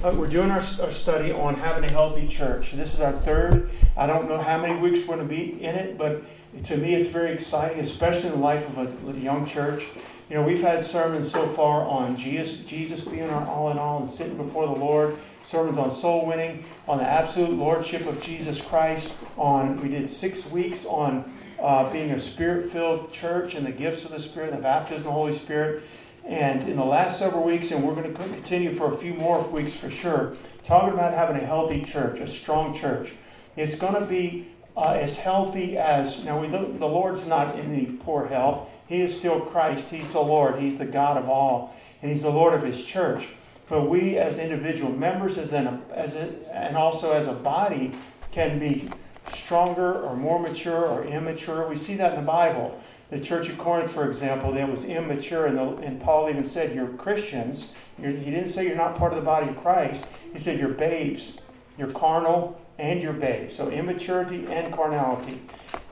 Uh, 0.00 0.14
we're 0.16 0.28
doing 0.28 0.48
our, 0.48 0.62
our, 0.80 0.92
study 0.92 1.32
on 1.32 1.56
having 1.56 1.82
a 1.82 1.88
healthy 1.88 2.28
church. 2.28 2.70
This 2.70 2.94
is 2.94 3.00
our 3.00 3.12
third. 3.12 3.68
I 3.96 4.06
don't 4.06 4.28
know 4.28 4.40
how 4.40 4.56
many 4.56 4.78
weeks 4.78 5.00
we're 5.00 5.16
going 5.16 5.28
to 5.28 5.34
be 5.34 5.60
in 5.60 5.74
it, 5.74 5.98
but 5.98 6.22
to 6.66 6.76
me 6.76 6.94
it's 6.94 7.10
very 7.10 7.32
exciting, 7.32 7.80
especially 7.80 8.28
in 8.28 8.34
the 8.34 8.40
life 8.40 8.64
of 8.68 8.78
a, 8.78 9.10
a 9.10 9.20
young 9.20 9.44
church. 9.44 9.88
You 10.30 10.36
know, 10.36 10.44
we've 10.44 10.62
had 10.62 10.84
sermons 10.84 11.28
so 11.28 11.48
far 11.48 11.84
on 11.84 12.16
Jesus, 12.16 12.60
Jesus 12.60 13.00
being 13.00 13.28
our 13.28 13.44
all 13.48 13.72
in 13.72 13.78
all 13.78 14.00
and 14.00 14.08
sitting 14.08 14.36
before 14.36 14.66
the 14.66 14.80
Lord, 14.80 15.16
sermons 15.42 15.78
on 15.78 15.90
soul 15.90 16.26
winning, 16.26 16.64
on 16.86 16.98
the 16.98 17.04
absolute 17.04 17.50
lordship 17.50 18.06
of 18.06 18.22
Jesus 18.22 18.60
Christ. 18.60 19.12
On 19.36 19.82
we 19.82 19.88
did 19.88 20.08
six 20.08 20.46
weeks 20.46 20.86
on 20.86 21.24
uh, 21.60 21.90
being 21.92 22.12
a 22.12 22.20
spirit-filled 22.20 23.10
church 23.10 23.56
and 23.56 23.66
the 23.66 23.72
gifts 23.72 24.04
of 24.04 24.12
the 24.12 24.20
Spirit, 24.20 24.52
the 24.52 24.58
baptism 24.58 24.98
of 24.98 25.04
the 25.06 25.10
Holy 25.10 25.36
Spirit. 25.36 25.82
And 26.28 26.68
in 26.68 26.76
the 26.76 26.84
last 26.84 27.18
several 27.18 27.42
weeks, 27.42 27.70
and 27.70 27.82
we're 27.82 27.94
going 27.94 28.12
to 28.12 28.18
continue 28.22 28.74
for 28.74 28.92
a 28.92 28.96
few 28.98 29.14
more 29.14 29.42
weeks 29.44 29.72
for 29.72 29.88
sure, 29.88 30.36
talking 30.62 30.92
about 30.92 31.14
having 31.14 31.36
a 31.36 31.46
healthy 31.46 31.82
church, 31.82 32.20
a 32.20 32.28
strong 32.28 32.74
church. 32.74 33.14
It's 33.56 33.76
going 33.76 33.94
to 33.94 34.04
be 34.04 34.46
uh, 34.76 34.92
as 34.92 35.16
healthy 35.16 35.78
as 35.78 36.22
now. 36.26 36.38
We, 36.38 36.48
the 36.48 36.86
Lord's 36.86 37.26
not 37.26 37.58
in 37.58 37.72
any 37.72 37.86
poor 37.86 38.26
health. 38.26 38.68
He 38.86 39.00
is 39.00 39.16
still 39.16 39.40
Christ. 39.40 39.88
He's 39.88 40.12
the 40.12 40.20
Lord. 40.20 40.58
He's 40.58 40.76
the 40.76 40.84
God 40.84 41.16
of 41.16 41.30
all, 41.30 41.74
and 42.02 42.12
He's 42.12 42.22
the 42.22 42.30
Lord 42.30 42.52
of 42.52 42.62
His 42.62 42.84
church. 42.84 43.28
But 43.70 43.88
we, 43.88 44.18
as 44.18 44.36
individual 44.36 44.92
members, 44.92 45.38
as 45.38 45.54
an, 45.54 45.82
as 45.94 46.14
a, 46.14 46.28
and 46.54 46.76
also 46.76 47.12
as 47.12 47.26
a 47.26 47.32
body, 47.32 47.92
can 48.32 48.58
be 48.58 48.90
stronger 49.32 49.94
or 50.02 50.14
more 50.14 50.38
mature 50.38 50.86
or 50.86 51.04
immature. 51.04 51.66
We 51.66 51.76
see 51.76 51.96
that 51.96 52.12
in 52.12 52.20
the 52.20 52.26
Bible 52.26 52.78
the 53.10 53.20
church 53.20 53.48
of 53.48 53.56
Corinth, 53.56 53.90
for 53.90 54.08
example, 54.08 54.52
that 54.52 54.70
was 54.70 54.84
immature, 54.84 55.46
and, 55.46 55.56
the, 55.56 55.76
and 55.78 56.00
Paul 56.00 56.28
even 56.28 56.44
said, 56.44 56.74
You're 56.74 56.88
Christians. 56.88 57.72
You're, 58.00 58.10
he 58.10 58.30
didn't 58.30 58.48
say 58.48 58.66
you're 58.66 58.76
not 58.76 58.96
part 58.96 59.12
of 59.12 59.16
the 59.16 59.24
body 59.24 59.48
of 59.48 59.56
Christ. 59.56 60.04
He 60.32 60.38
said, 60.38 60.58
You're 60.58 60.68
babes. 60.68 61.40
You're 61.78 61.90
carnal 61.90 62.60
and 62.78 63.00
you're 63.00 63.12
babes. 63.12 63.56
So 63.56 63.70
immaturity 63.70 64.46
and 64.46 64.72
carnality. 64.74 65.40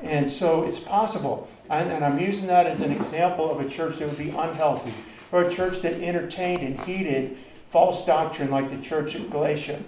And 0.03 0.29
so 0.29 0.65
it's 0.65 0.79
possible. 0.79 1.49
And, 1.71 1.91
and 1.91 2.05
I'm 2.05 2.19
using 2.19 2.47
that 2.49 2.67
as 2.67 2.81
an 2.81 2.93
example 2.93 3.51
of 3.51 3.65
a 3.65 3.69
church 3.69 3.99
that 3.99 4.09
would 4.09 4.19
be 4.19 4.31
unhealthy, 4.31 4.95
or 5.33 5.45
a 5.45 5.53
church 5.53 5.81
that 5.83 5.95
entertained 5.95 6.63
and 6.63 6.79
heeded 6.81 7.39
false 7.71 8.05
doctrine 8.05 8.51
like 8.51 8.71
the 8.71 8.81
church 8.81 9.17
at 9.17 9.31
Galatia, 9.31 9.83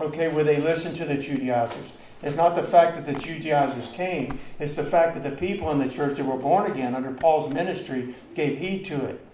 okay, 0.00 0.28
where 0.28 0.44
they 0.44 0.58
listened 0.58 0.96
to 0.96 1.04
the 1.04 1.16
Judaizers 1.16 1.92
it's 2.24 2.36
not 2.36 2.54
the 2.54 2.62
fact 2.62 2.96
that 2.96 3.06
the 3.06 3.18
Judaizers 3.18 3.88
came, 3.88 4.38
it's 4.58 4.76
the 4.76 4.84
fact 4.84 5.14
that 5.14 5.22
the 5.22 5.36
people 5.36 5.70
in 5.70 5.78
the 5.78 5.88
church 5.88 6.16
that 6.16 6.24
were 6.24 6.38
born 6.38 6.70
again 6.70 6.94
under 6.94 7.12
Paul's 7.12 7.52
ministry 7.52 8.14
gave 8.34 8.58
heed 8.58 8.84
to 8.86 9.04
it. 9.04 9.24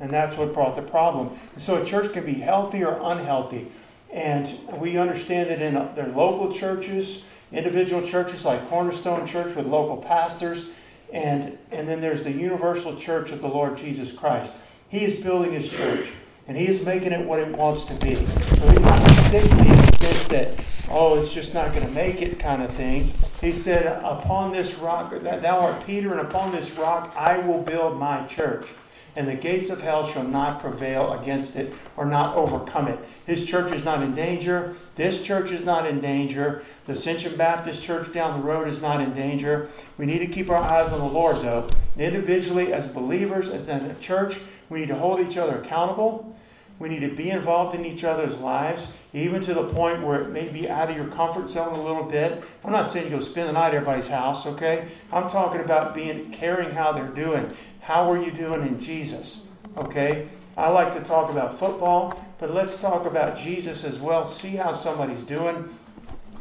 And 0.00 0.10
that's 0.10 0.36
what 0.36 0.52
brought 0.52 0.76
the 0.76 0.82
problem. 0.82 1.30
And 1.52 1.60
so 1.60 1.80
a 1.80 1.84
church 1.84 2.12
can 2.12 2.24
be 2.24 2.34
healthy 2.34 2.82
or 2.82 2.98
unhealthy. 3.02 3.70
And 4.12 4.58
we 4.80 4.96
understand 4.96 5.50
that 5.50 5.62
in 5.62 5.74
their 5.94 6.08
local 6.08 6.52
churches, 6.52 7.22
individual 7.52 8.06
churches 8.06 8.44
like 8.44 8.68
Cornerstone 8.68 9.26
Church 9.26 9.54
with 9.54 9.66
local 9.66 9.98
pastors, 9.98 10.66
and, 11.12 11.58
and 11.70 11.88
then 11.88 12.00
there's 12.00 12.24
the 12.24 12.32
universal 12.32 12.96
church 12.96 13.30
of 13.30 13.42
the 13.42 13.48
Lord 13.48 13.76
Jesus 13.76 14.10
Christ. 14.10 14.54
He 14.88 15.04
is 15.04 15.14
building 15.22 15.52
his 15.52 15.70
church, 15.70 16.10
and 16.48 16.56
he 16.56 16.66
is 16.66 16.84
making 16.84 17.12
it 17.12 17.26
what 17.26 17.38
it 17.38 17.56
wants 17.56 17.84
to 17.84 17.94
be. 17.94 18.16
So 18.16 19.09
not 19.32 20.28
that 20.30 20.88
oh, 20.90 21.20
it's 21.22 21.32
just 21.32 21.54
not 21.54 21.72
going 21.72 21.86
to 21.86 21.92
make 21.92 22.20
it 22.20 22.40
kind 22.40 22.62
of 22.62 22.74
thing. 22.74 23.12
He 23.40 23.52
said, 23.52 23.86
Upon 24.02 24.52
this 24.52 24.74
rock, 24.74 25.12
thou 25.22 25.60
art 25.60 25.86
Peter, 25.86 26.10
and 26.10 26.20
upon 26.20 26.50
this 26.50 26.70
rock 26.72 27.14
I 27.16 27.38
will 27.38 27.62
build 27.62 27.98
my 27.98 28.26
church. 28.26 28.66
And 29.14 29.28
the 29.28 29.34
gates 29.34 29.70
of 29.70 29.82
hell 29.82 30.06
shall 30.06 30.24
not 30.24 30.60
prevail 30.60 31.12
against 31.12 31.56
it 31.56 31.74
or 31.96 32.06
not 32.06 32.36
overcome 32.36 32.88
it. 32.88 32.98
His 33.26 33.44
church 33.44 33.72
is 33.72 33.84
not 33.84 34.02
in 34.02 34.14
danger. 34.14 34.76
This 34.94 35.22
church 35.22 35.50
is 35.50 35.64
not 35.64 35.86
in 35.86 36.00
danger. 36.00 36.62
The 36.86 36.92
Ascension 36.92 37.36
Baptist 37.36 37.82
Church 37.82 38.12
down 38.12 38.40
the 38.40 38.46
road 38.46 38.68
is 38.68 38.80
not 38.80 39.00
in 39.00 39.14
danger. 39.14 39.68
We 39.98 40.06
need 40.06 40.20
to 40.20 40.28
keep 40.28 40.48
our 40.48 40.60
eyes 40.60 40.92
on 40.92 41.00
the 41.00 41.04
Lord, 41.04 41.36
though. 41.38 41.68
Individually, 41.98 42.72
as 42.72 42.86
believers, 42.86 43.48
as 43.48 43.68
in 43.68 43.84
a 43.86 43.94
church, 43.94 44.38
we 44.68 44.80
need 44.80 44.88
to 44.88 44.96
hold 44.96 45.20
each 45.20 45.36
other 45.36 45.58
accountable. 45.58 46.36
We 46.78 46.88
need 46.88 47.00
to 47.00 47.14
be 47.14 47.30
involved 47.30 47.74
in 47.74 47.84
each 47.84 48.04
other's 48.04 48.38
lives, 48.38 48.92
even 49.12 49.42
to 49.42 49.54
the 49.54 49.64
point 49.64 50.02
where 50.02 50.22
it 50.22 50.30
may 50.30 50.48
be 50.48 50.68
out 50.68 50.90
of 50.90 50.96
your 50.96 51.08
comfort 51.08 51.50
zone 51.50 51.74
a 51.74 51.82
little 51.82 52.04
bit. 52.04 52.42
I'm 52.64 52.72
not 52.72 52.86
saying 52.86 53.10
you 53.10 53.16
go 53.16 53.20
spend 53.20 53.48
the 53.48 53.52
night 53.52 53.68
at 53.68 53.74
everybody's 53.74 54.08
house, 54.08 54.46
okay? 54.46 54.88
I'm 55.12 55.28
talking 55.28 55.60
about 55.60 55.94
being 55.94 56.30
caring 56.30 56.70
how 56.70 56.92
they're 56.92 57.08
doing. 57.08 57.50
How 57.80 58.10
are 58.10 58.22
you 58.22 58.30
doing 58.30 58.66
in 58.66 58.80
Jesus? 58.80 59.40
Okay? 59.76 60.28
I 60.56 60.68
like 60.68 60.94
to 60.94 61.00
talk 61.00 61.30
about 61.30 61.58
football, 61.58 62.24
but 62.38 62.52
let's 62.52 62.80
talk 62.80 63.06
about 63.06 63.38
Jesus 63.38 63.84
as 63.84 63.98
well. 63.98 64.26
See 64.26 64.56
how 64.56 64.72
somebody's 64.72 65.22
doing. 65.22 65.68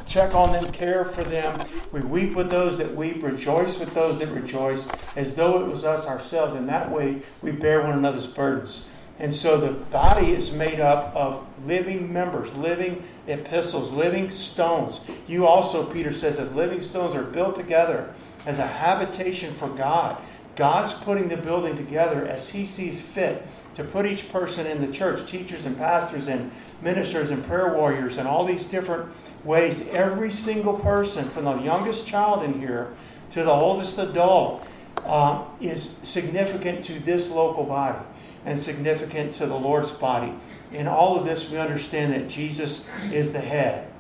Check 0.06 0.34
on 0.34 0.52
them, 0.52 0.72
care 0.72 1.06
for 1.06 1.22
them. 1.22 1.68
We 1.92 2.02
weep 2.02 2.36
with 2.36 2.50
those 2.50 2.80
that 2.80 2.96
weep, 2.96 3.22
rejoice 3.22 3.78
with 3.78 3.94
those 3.94 4.18
that 4.20 4.30
rejoice, 4.30 4.88
as 5.16 5.36
though 5.36 5.64
it 5.64 5.68
was 5.68 5.86
us 5.86 6.08
ourselves. 6.08 6.56
And 6.56 6.68
that 6.68 6.92
way 6.92 7.22
we 7.44 7.52
bear 7.52 7.82
one 7.84 7.98
another's 7.98 8.26
burdens. 8.26 8.84
And 9.20 9.34
so 9.34 9.58
the 9.58 9.74
body 9.74 10.32
is 10.32 10.52
made 10.52 10.80
up 10.80 11.14
of 11.14 11.46
living 11.66 12.12
members, 12.12 12.56
living 12.56 13.04
epistles, 13.28 13.92
living 13.92 14.30
stones. 14.30 15.02
You 15.28 15.46
also, 15.46 15.84
Peter 15.84 16.14
says, 16.14 16.40
as 16.40 16.54
living 16.54 16.82
stones 16.82 17.16
are 17.16 17.24
built 17.24 17.56
together 17.56 18.14
as 18.46 18.60
a 18.60 18.68
habitation 18.68 19.54
for 19.54 19.68
God. 19.68 20.18
God's 20.56 20.94
putting 20.94 21.28
the 21.28 21.38
building 21.38 21.76
together 21.76 22.26
as 22.26 22.50
He 22.50 22.66
sees 22.66 23.00
fit 23.02 23.46
to 23.76 23.84
put 23.84 24.06
each 24.06 24.32
person 24.32 24.66
in 24.66 24.82
the 24.82 24.92
church, 24.92 25.30
teachers 25.30 25.66
and 25.66 25.78
pastors 25.78 26.28
and 26.28 26.52
ministers 26.82 27.30
and 27.30 27.46
prayer 27.46 27.74
warriors 27.74 28.18
and 28.18 28.28
all 28.28 28.46
these 28.46 28.66
different 28.66 29.12
ways. 29.44 29.86
Every 29.90 30.32
single 30.32 30.80
person, 30.80 31.30
from 31.30 31.44
the 31.44 31.58
youngest 31.58 32.08
child 32.08 32.44
in 32.44 32.60
here 32.60 32.94
to 33.32 33.44
the 33.44 33.52
oldest 33.52 33.98
adult, 33.98 34.66
uh, 35.06 35.46
is 35.62 35.98
significant 36.04 36.84
to 36.86 37.00
this 37.00 37.30
local 37.30 37.66
body 37.66 38.00
and 38.46 38.60
significant 38.60 39.34
to 39.36 39.46
the 39.46 39.56
Lord's 39.56 39.92
body. 39.92 40.34
In 40.72 40.88
all 40.88 41.18
of 41.18 41.26
this, 41.26 41.50
we 41.50 41.58
understand 41.58 42.14
that 42.14 42.30
Jesus 42.30 42.88
is 43.12 43.34
the 43.34 43.42
head. 43.42 43.92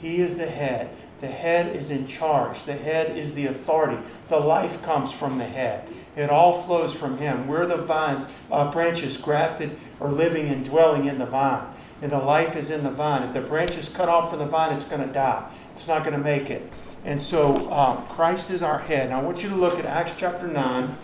He 0.00 0.20
is 0.20 0.36
the 0.36 0.46
head. 0.46 0.90
The 1.20 1.28
head 1.28 1.74
is 1.74 1.90
in 1.90 2.06
charge. 2.06 2.64
The 2.64 2.76
head 2.76 3.16
is 3.16 3.34
the 3.34 3.46
authority. 3.46 4.06
The 4.28 4.38
life 4.38 4.82
comes 4.82 5.12
from 5.12 5.38
the 5.38 5.46
head. 5.46 5.88
It 6.16 6.30
all 6.30 6.62
flows 6.62 6.92
from 6.92 7.18
Him. 7.18 7.48
We're 7.48 7.66
the 7.66 7.78
vines, 7.78 8.26
uh, 8.50 8.70
branches 8.70 9.16
grafted 9.16 9.78
or 9.98 10.10
living 10.10 10.48
and 10.48 10.64
dwelling 10.64 11.06
in 11.06 11.18
the 11.18 11.26
vine. 11.26 11.66
And 12.02 12.12
the 12.12 12.18
life 12.18 12.56
is 12.56 12.70
in 12.70 12.84
the 12.84 12.90
vine. 12.90 13.22
If 13.22 13.32
the 13.32 13.40
branch 13.40 13.76
is 13.76 13.88
cut 13.88 14.08
off 14.08 14.30
from 14.30 14.40
the 14.40 14.46
vine, 14.46 14.74
it's 14.74 14.84
going 14.84 15.06
to 15.06 15.12
die. 15.12 15.48
It's 15.72 15.88
not 15.88 16.04
going 16.04 16.16
to 16.16 16.22
make 16.22 16.50
it. 16.50 16.70
And 17.04 17.22
so 17.22 17.70
uh, 17.70 17.96
Christ 18.02 18.50
is 18.50 18.62
our 18.62 18.80
head. 18.80 19.10
Now 19.10 19.20
I 19.20 19.22
want 19.22 19.42
you 19.42 19.48
to 19.48 19.56
look 19.56 19.78
at 19.78 19.86
Acts 19.86 20.14
chapter 20.16 20.46
9. 20.46 20.96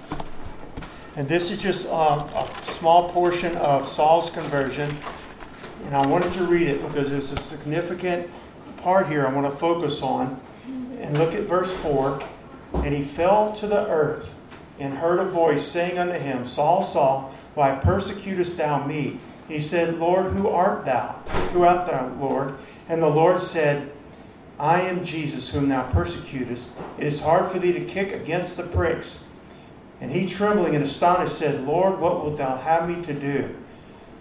And 1.20 1.28
this 1.28 1.50
is 1.50 1.60
just 1.60 1.86
uh, 1.86 2.26
a 2.34 2.62
small 2.62 3.10
portion 3.10 3.54
of 3.58 3.86
Saul's 3.86 4.30
conversion. 4.30 4.90
And 5.84 5.94
I 5.94 6.06
wanted 6.06 6.32
to 6.32 6.44
read 6.44 6.66
it 6.66 6.80
because 6.80 7.10
there's 7.10 7.30
a 7.30 7.36
significant 7.36 8.30
part 8.78 9.06
here 9.06 9.26
I 9.26 9.30
want 9.30 9.52
to 9.52 9.54
focus 9.58 10.00
on. 10.00 10.40
And 10.98 11.18
look 11.18 11.34
at 11.34 11.42
verse 11.42 11.70
4. 11.80 12.22
And 12.72 12.94
he 12.94 13.04
fell 13.04 13.52
to 13.56 13.66
the 13.66 13.86
earth 13.86 14.34
and 14.78 14.94
heard 14.94 15.18
a 15.18 15.26
voice 15.26 15.68
saying 15.68 15.98
unto 15.98 16.14
him, 16.14 16.46
Saul, 16.46 16.82
Saul, 16.82 17.34
why 17.54 17.72
persecutest 17.72 18.56
thou 18.56 18.86
me? 18.86 19.18
And 19.46 19.56
he 19.56 19.60
said, 19.60 19.98
Lord, 19.98 20.32
who 20.32 20.48
art 20.48 20.86
thou? 20.86 21.20
Who 21.52 21.64
art 21.64 21.86
thou, 21.86 22.08
Lord? 22.18 22.54
And 22.88 23.02
the 23.02 23.08
Lord 23.08 23.42
said, 23.42 23.92
I 24.58 24.80
am 24.80 25.04
Jesus 25.04 25.50
whom 25.50 25.68
thou 25.68 25.82
persecutest. 25.92 26.72
It 26.96 27.06
is 27.06 27.20
hard 27.20 27.52
for 27.52 27.58
thee 27.58 27.74
to 27.74 27.84
kick 27.84 28.10
against 28.10 28.56
the 28.56 28.62
pricks. 28.62 29.22
And 30.00 30.10
he, 30.10 30.26
trembling 30.26 30.74
and 30.74 30.84
astonished, 30.84 31.36
said, 31.36 31.66
Lord, 31.66 32.00
what 32.00 32.24
wilt 32.24 32.38
thou 32.38 32.56
have 32.56 32.88
me 32.88 33.04
to 33.04 33.12
do? 33.12 33.54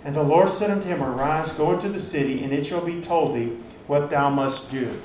And 0.04 0.16
the 0.16 0.24
Lord 0.24 0.52
said 0.52 0.72
unto 0.72 0.88
him, 0.88 1.02
Arise, 1.02 1.52
go 1.54 1.74
into 1.74 1.90
the 1.90 2.00
city, 2.00 2.44
and 2.44 2.54
it 2.54 2.66
shall 2.66 2.86
be 2.86 3.02
told 3.02 3.36
thee 3.36 3.58
what 3.88 4.10
thou 4.10 4.30
must 4.30 4.72
do. 4.72 5.00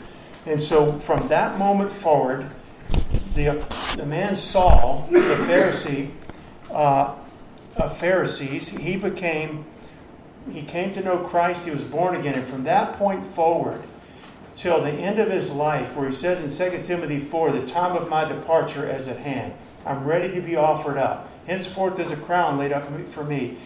And 0.46 0.60
so 0.60 0.98
from 1.00 1.28
that 1.28 1.58
moment 1.58 1.92
forward, 1.92 2.50
the, 3.34 3.64
the 3.96 4.06
man 4.06 4.36
Saul, 4.36 5.08
the 5.10 5.18
Pharisee, 5.18 6.10
uh, 6.70 7.14
of 7.76 7.98
Pharisees, 7.98 8.68
he 8.68 8.96
became, 8.96 9.64
he 10.50 10.62
came 10.62 10.92
to 10.94 11.02
know 11.02 11.18
Christ, 11.18 11.64
he 11.64 11.70
was 11.70 11.82
born 11.82 12.14
again. 12.14 12.34
And 12.34 12.46
from 12.46 12.64
that 12.64 12.96
point 12.98 13.26
forward, 13.34 13.82
till 14.54 14.80
the 14.82 14.90
end 14.90 15.18
of 15.18 15.30
his 15.30 15.50
life, 15.50 15.96
where 15.96 16.08
he 16.08 16.14
says 16.14 16.60
in 16.60 16.70
2 16.72 16.84
Timothy 16.84 17.20
4, 17.20 17.52
the 17.52 17.66
time 17.66 17.96
of 17.96 18.08
my 18.08 18.24
departure 18.24 18.88
is 18.88 19.08
at 19.08 19.18
hand. 19.18 19.54
I'm 19.86 20.04
ready 20.04 20.34
to 20.34 20.40
be 20.40 20.56
offered 20.56 20.96
up. 20.96 21.28
Henceforth 21.46 21.96
there's 21.96 22.10
a 22.10 22.16
crown 22.16 22.58
laid 22.58 22.72
up 22.72 22.88
for 23.10 23.24
me. 23.24 23.58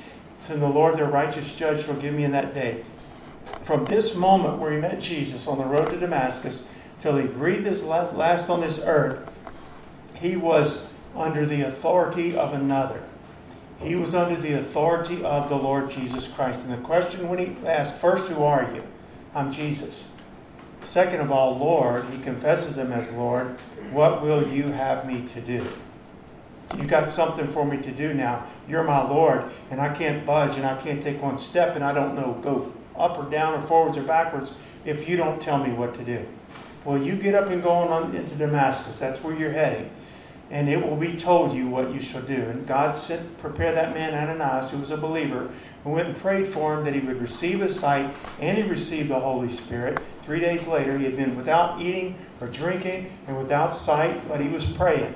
And 0.49 0.63
the 0.63 0.67
Lord, 0.67 0.97
their 0.97 1.07
righteous 1.07 1.55
judge, 1.55 1.85
shall 1.85 1.97
give 1.97 2.15
me 2.15 2.25
in 2.25 2.33
that 2.33 2.55
day. 2.55 2.83
From 3.63 3.85
this 3.85 4.15
moment 4.15 4.59
where 4.59 4.73
he 4.73 4.79
met 4.79 5.01
Jesus 5.01 5.47
on 5.47 5.59
the 5.59 5.65
road 5.65 5.91
to 5.91 6.01
Damascus 6.01 6.67
till 7.01 7.19
he 7.19 7.27
breathed 7.27 7.67
his 7.67 7.85
last 7.85 8.49
on 8.49 8.61
this 8.61 8.83
earth, 8.85 9.31
he 10.15 10.37
was 10.37 10.87
under 11.15 11.45
the 11.45 11.63
authority 11.63 12.37
of 12.37 12.55
another. 12.55 13.03
He 13.79 13.95
was 13.95 14.15
under 14.15 14.41
the 14.41 14.55
authority 14.55 15.23
of 15.23 15.49
the 15.49 15.57
Lord 15.57 15.91
Jesus 15.91 16.27
Christ. 16.27 16.65
And 16.65 16.73
the 16.73 16.79
question 16.79 17.29
when 17.29 17.39
he 17.39 17.67
asked, 17.67 17.97
first, 17.97 18.29
who 18.29 18.43
are 18.43 18.73
you? 18.75 18.83
I'm 19.35 19.53
Jesus. 19.53 20.05
Second 20.89 21.21
of 21.21 21.31
all, 21.31 21.59
Lord, 21.59 22.07
he 22.07 22.19
confesses 22.19 22.79
him 22.79 22.93
as 22.93 23.13
Lord. 23.13 23.49
What 23.93 24.23
will 24.23 24.49
you 24.49 24.65
have 24.65 25.07
me 25.07 25.29
to 25.35 25.41
do? 25.41 25.67
You 26.77 26.85
got 26.85 27.09
something 27.09 27.49
for 27.49 27.65
me 27.65 27.79
to 27.79 27.91
do 27.91 28.13
now. 28.13 28.47
You're 28.69 28.85
my 28.85 29.03
Lord, 29.09 29.45
and 29.71 29.81
I 29.81 29.95
can't 29.95 30.27
budge 30.27 30.57
and 30.57 30.67
I 30.67 30.77
can't 30.81 31.03
take 31.03 31.23
one 31.23 31.39
step, 31.39 31.75
and 31.75 31.85
I 31.85 31.93
don't 31.93 32.15
know 32.15 32.39
go 32.43 32.73
up 32.97 33.19
or 33.19 33.31
down 33.31 33.55
or 33.55 33.67
forwards 33.67 33.97
or 33.97 34.03
backwards 34.03 34.55
if 34.85 35.09
you 35.09 35.17
don't 35.17 35.41
tell 35.41 35.59
me 35.59 35.73
what 35.73 35.95
to 35.95 36.05
do. 36.05 36.27
Well, 36.85 37.03
you 37.03 37.17
get 37.17 37.35
up 37.35 37.49
and 37.49 37.63
go 37.63 37.71
on 37.71 38.15
into 38.15 38.35
Damascus. 38.35 38.99
That's 38.99 39.23
where 39.23 39.35
you're 39.35 39.53
heading 39.53 39.91
and 40.51 40.69
it 40.69 40.83
will 40.83 40.97
be 40.97 41.15
told 41.15 41.55
you 41.55 41.69
what 41.69 41.93
you 41.93 42.01
shall 42.01 42.23
do. 42.23 42.35
And 42.35 42.67
God 42.67 42.97
sent, 42.97 43.39
prepare 43.39 43.73
that 43.73 43.93
man 43.93 44.15
Ananias, 44.15 44.71
who 44.71 44.79
was 44.79 44.91
a 44.91 44.97
believer, 44.97 45.51
who 45.85 45.91
went 45.91 46.09
and 46.09 46.19
prayed 46.19 46.49
for 46.49 46.75
him 46.75 46.85
that 46.85 46.95
he 46.95 47.01
would 47.01 47.21
receive 47.21 47.61
his 47.61 47.79
sight, 47.79 48.15
and 48.41 48.57
he 48.57 48.65
received 48.65 49.11
the 49.11 49.21
Holy 49.21 49.51
Spirit. 49.51 49.99
Three 50.25 50.41
days 50.41 50.67
later, 50.67 50.97
he 50.97 51.05
had 51.05 51.17
been 51.17 51.37
without 51.37 51.81
eating 51.81 52.17
or 52.41 52.47
drinking 52.47 53.13
and 53.27 53.37
without 53.37 53.75
sight, 53.75 54.27
but 54.27 54.41
he 54.41 54.49
was 54.49 54.65
praying. 54.65 55.15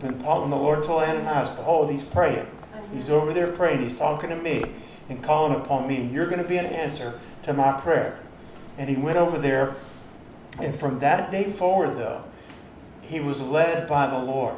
When 0.00 0.18
the 0.18 0.56
Lord 0.56 0.82
told 0.82 1.02
Ananias, 1.02 1.48
Behold, 1.50 1.90
he's 1.90 2.02
praying. 2.02 2.46
He's 2.92 3.10
over 3.10 3.32
there 3.32 3.50
praying. 3.50 3.82
He's 3.82 3.96
talking 3.96 4.30
to 4.30 4.36
me 4.36 4.64
and 5.08 5.22
calling 5.22 5.58
upon 5.58 5.88
me. 5.88 5.96
And 5.96 6.12
you're 6.12 6.26
going 6.26 6.42
to 6.42 6.48
be 6.48 6.58
an 6.58 6.66
answer 6.66 7.18
to 7.44 7.52
my 7.52 7.72
prayer. 7.80 8.18
And 8.78 8.90
he 8.90 8.96
went 8.96 9.16
over 9.16 9.38
there. 9.38 9.76
And 10.60 10.74
from 10.74 11.00
that 11.00 11.30
day 11.30 11.50
forward, 11.50 11.96
though, 11.96 12.24
he 13.02 13.20
was 13.20 13.40
led 13.40 13.88
by 13.88 14.06
the 14.06 14.18
Lord. 14.18 14.56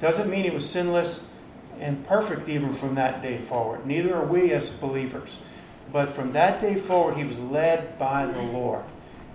Doesn't 0.00 0.30
mean 0.30 0.44
he 0.44 0.50
was 0.50 0.68
sinless 0.68 1.26
and 1.78 2.06
perfect 2.06 2.48
even 2.48 2.74
from 2.74 2.94
that 2.96 3.22
day 3.22 3.38
forward. 3.38 3.86
Neither 3.86 4.14
are 4.14 4.26
we 4.26 4.52
as 4.52 4.68
believers. 4.68 5.38
But 5.92 6.10
from 6.10 6.32
that 6.32 6.60
day 6.60 6.76
forward, 6.76 7.16
he 7.16 7.24
was 7.24 7.38
led 7.38 7.98
by 7.98 8.26
the 8.26 8.42
Lord. 8.42 8.84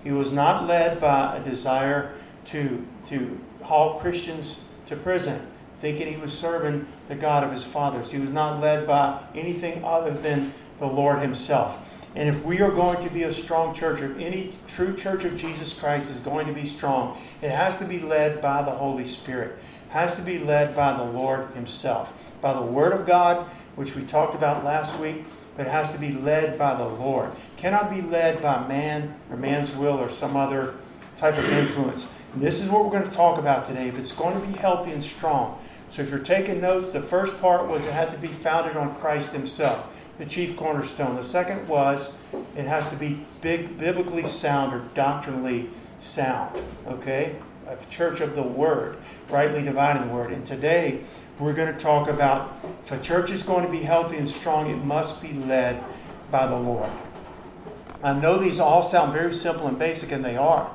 He 0.03 0.11
was 0.11 0.31
not 0.31 0.67
led 0.67 1.01
by 1.01 1.37
a 1.37 1.43
desire 1.43 2.13
to, 2.45 2.85
to 3.07 3.39
haul 3.63 3.99
Christians 3.99 4.59
to 4.87 4.95
prison, 4.95 5.47
thinking 5.81 6.07
he 6.07 6.17
was 6.17 6.37
serving 6.37 6.87
the 7.07 7.15
God 7.15 7.43
of 7.43 7.51
his 7.51 7.63
fathers. 7.63 8.11
He 8.11 8.19
was 8.19 8.31
not 8.31 8.61
led 8.61 8.87
by 8.87 9.21
anything 9.33 9.83
other 9.83 10.11
than 10.11 10.53
the 10.79 10.87
Lord 10.87 11.21
himself. 11.21 11.77
And 12.15 12.29
if 12.29 12.43
we 12.45 12.61
are 12.61 12.71
going 12.71 13.05
to 13.05 13.13
be 13.13 13.23
a 13.23 13.33
strong 13.33 13.75
church, 13.75 13.99
if 13.99 14.17
any 14.17 14.51
true 14.73 14.95
church 14.95 15.25
of 15.25 15.37
Jesus 15.37 15.73
Christ 15.73 16.09
is 16.09 16.19
going 16.19 16.47
to 16.47 16.53
be 16.53 16.65
strong, 16.65 17.21
it 17.41 17.51
has 17.51 17.77
to 17.79 17.85
be 17.85 17.99
led 17.99 18.41
by 18.41 18.63
the 18.63 18.71
Holy 18.71 19.05
Spirit. 19.05 19.57
It 19.89 19.91
has 19.91 20.15
to 20.15 20.21
be 20.21 20.39
led 20.39 20.75
by 20.75 20.93
the 20.93 21.03
Lord 21.03 21.49
Himself. 21.55 22.13
By 22.41 22.53
the 22.53 22.61
Word 22.61 22.93
of 22.93 23.05
God, 23.05 23.47
which 23.75 23.95
we 23.95 24.03
talked 24.03 24.33
about 24.33 24.63
last 24.63 24.97
week, 24.97 25.25
but 25.57 25.67
it 25.67 25.71
has 25.71 25.91
to 25.91 25.99
be 25.99 26.13
led 26.13 26.57
by 26.57 26.75
the 26.75 26.87
Lord. 26.87 27.31
Cannot 27.57 27.89
be 27.89 28.01
led 28.01 28.41
by 28.41 28.65
man 28.65 29.15
or 29.29 29.35
man's 29.35 29.73
will 29.73 29.97
or 29.97 30.09
some 30.09 30.37
other 30.37 30.75
type 31.17 31.37
of 31.37 31.49
influence. 31.49 32.11
And 32.35 32.43
this 32.43 32.61
is 32.61 32.69
what 32.69 32.83
we're 32.83 32.91
going 32.91 33.09
to 33.09 33.15
talk 33.15 33.39
about 33.39 33.65
today. 33.65 33.87
If 33.87 33.97
it's 33.97 34.11
going 34.11 34.39
to 34.39 34.45
be 34.45 34.53
healthy 34.53 34.91
and 34.91 35.03
strong. 35.03 35.59
So 35.89 36.01
if 36.01 36.09
you're 36.09 36.19
taking 36.19 36.61
notes, 36.61 36.91
the 36.93 37.01
first 37.01 37.39
part 37.39 37.67
was 37.67 37.85
it 37.85 37.93
had 37.93 38.11
to 38.11 38.17
be 38.17 38.27
founded 38.27 38.77
on 38.77 38.95
Christ 38.95 39.33
Himself 39.33 39.87
the 40.17 40.25
chief 40.25 40.55
cornerstone. 40.55 41.15
The 41.15 41.23
second 41.23 41.67
was 41.67 42.13
it 42.55 42.65
has 42.65 42.89
to 42.89 42.95
be 42.95 43.19
big, 43.41 43.77
biblically 43.77 44.25
sound 44.25 44.73
or 44.73 44.79
doctrinally 44.93 45.69
sound. 45.99 46.57
Okay? 46.87 47.35
A 47.67 47.77
church 47.89 48.19
of 48.19 48.35
the 48.35 48.43
Word, 48.43 48.97
rightly 49.29 49.63
dividing 49.63 50.07
the 50.07 50.13
Word. 50.13 50.31
And 50.31 50.45
today 50.45 51.01
we're 51.39 51.53
going 51.53 51.73
to 51.73 51.79
talk 51.79 52.09
about 52.09 52.53
if 52.83 52.91
a 52.91 52.99
church 52.99 53.31
is 53.31 53.43
going 53.43 53.65
to 53.65 53.71
be 53.71 53.83
healthy 53.83 54.17
and 54.17 54.29
strong, 54.29 54.69
it 54.69 54.83
must 54.83 55.21
be 55.21 55.33
led 55.33 55.83
by 56.31 56.47
the 56.47 56.55
Lord. 56.55 56.89
I 58.03 58.13
know 58.13 58.37
these 58.37 58.59
all 58.59 58.83
sound 58.83 59.13
very 59.13 59.33
simple 59.33 59.67
and 59.67 59.79
basic, 59.79 60.11
and 60.11 60.23
they 60.23 60.37
are, 60.37 60.69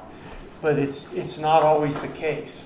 but 0.61 0.79
it's, 0.79 1.13
it's 1.13 1.39
not 1.39 1.63
always 1.63 1.99
the 2.01 2.09
case. 2.09 2.65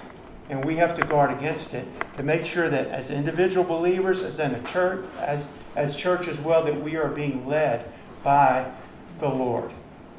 And 0.48 0.64
we 0.64 0.76
have 0.76 0.94
to 0.96 1.06
guard 1.06 1.30
against 1.30 1.72
it 1.72 1.86
to 2.16 2.22
make 2.22 2.44
sure 2.44 2.68
that 2.68 2.88
as 2.88 3.10
individual 3.10 3.64
believers, 3.64 4.22
as 4.22 4.38
in 4.38 4.54
a 4.54 4.62
church, 4.62 5.04
as 5.18 5.48
as 5.76 5.96
church 5.96 6.28
as 6.28 6.38
well 6.40 6.64
that 6.64 6.80
we 6.80 6.96
are 6.96 7.08
being 7.08 7.46
led 7.46 7.84
by 8.22 8.70
the 9.18 9.28
Lord 9.28 9.70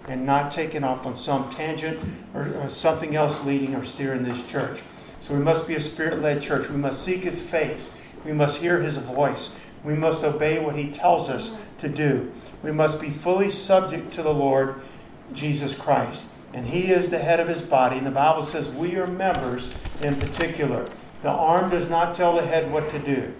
and 0.07 0.25
not 0.25 0.51
taken 0.51 0.83
off 0.83 1.05
on 1.05 1.15
some 1.15 1.49
tangent 1.51 1.99
or, 2.33 2.53
or 2.55 2.69
something 2.69 3.15
else 3.15 3.43
leading 3.43 3.75
or 3.75 3.85
steering 3.85 4.23
this 4.23 4.43
church. 4.43 4.81
So 5.19 5.33
we 5.33 5.39
must 5.39 5.67
be 5.67 5.75
a 5.75 5.79
spirit 5.79 6.21
led 6.21 6.41
church. 6.41 6.69
We 6.69 6.77
must 6.77 7.03
seek 7.03 7.23
His 7.23 7.41
face. 7.41 7.91
We 8.23 8.33
must 8.33 8.61
hear 8.61 8.81
His 8.81 8.97
voice. 8.97 9.55
We 9.83 9.95
must 9.95 10.23
obey 10.23 10.59
what 10.59 10.75
He 10.75 10.91
tells 10.91 11.29
us 11.29 11.51
to 11.79 11.89
do. 11.89 12.31
We 12.61 12.71
must 12.71 12.99
be 12.99 13.09
fully 13.09 13.49
subject 13.49 14.13
to 14.13 14.23
the 14.23 14.33
Lord 14.33 14.81
Jesus 15.33 15.75
Christ. 15.75 16.25
And 16.55 16.67
He 16.67 16.89
is 16.91 17.09
the 17.09 17.19
head 17.19 17.41
of 17.41 17.49
His 17.49 17.61
body. 17.61 17.97
And 17.97 18.07
the 18.07 18.11
Bible 18.11 18.41
says 18.41 18.69
we 18.69 18.95
are 18.95 19.05
members 19.05 19.75
in 20.01 20.15
particular. 20.15 20.89
The 21.21 21.29
arm 21.29 21.69
does 21.69 21.89
not 21.89 22.15
tell 22.15 22.33
the 22.33 22.45
head 22.45 22.71
what 22.71 22.89
to 22.91 22.99
do. 22.99 23.33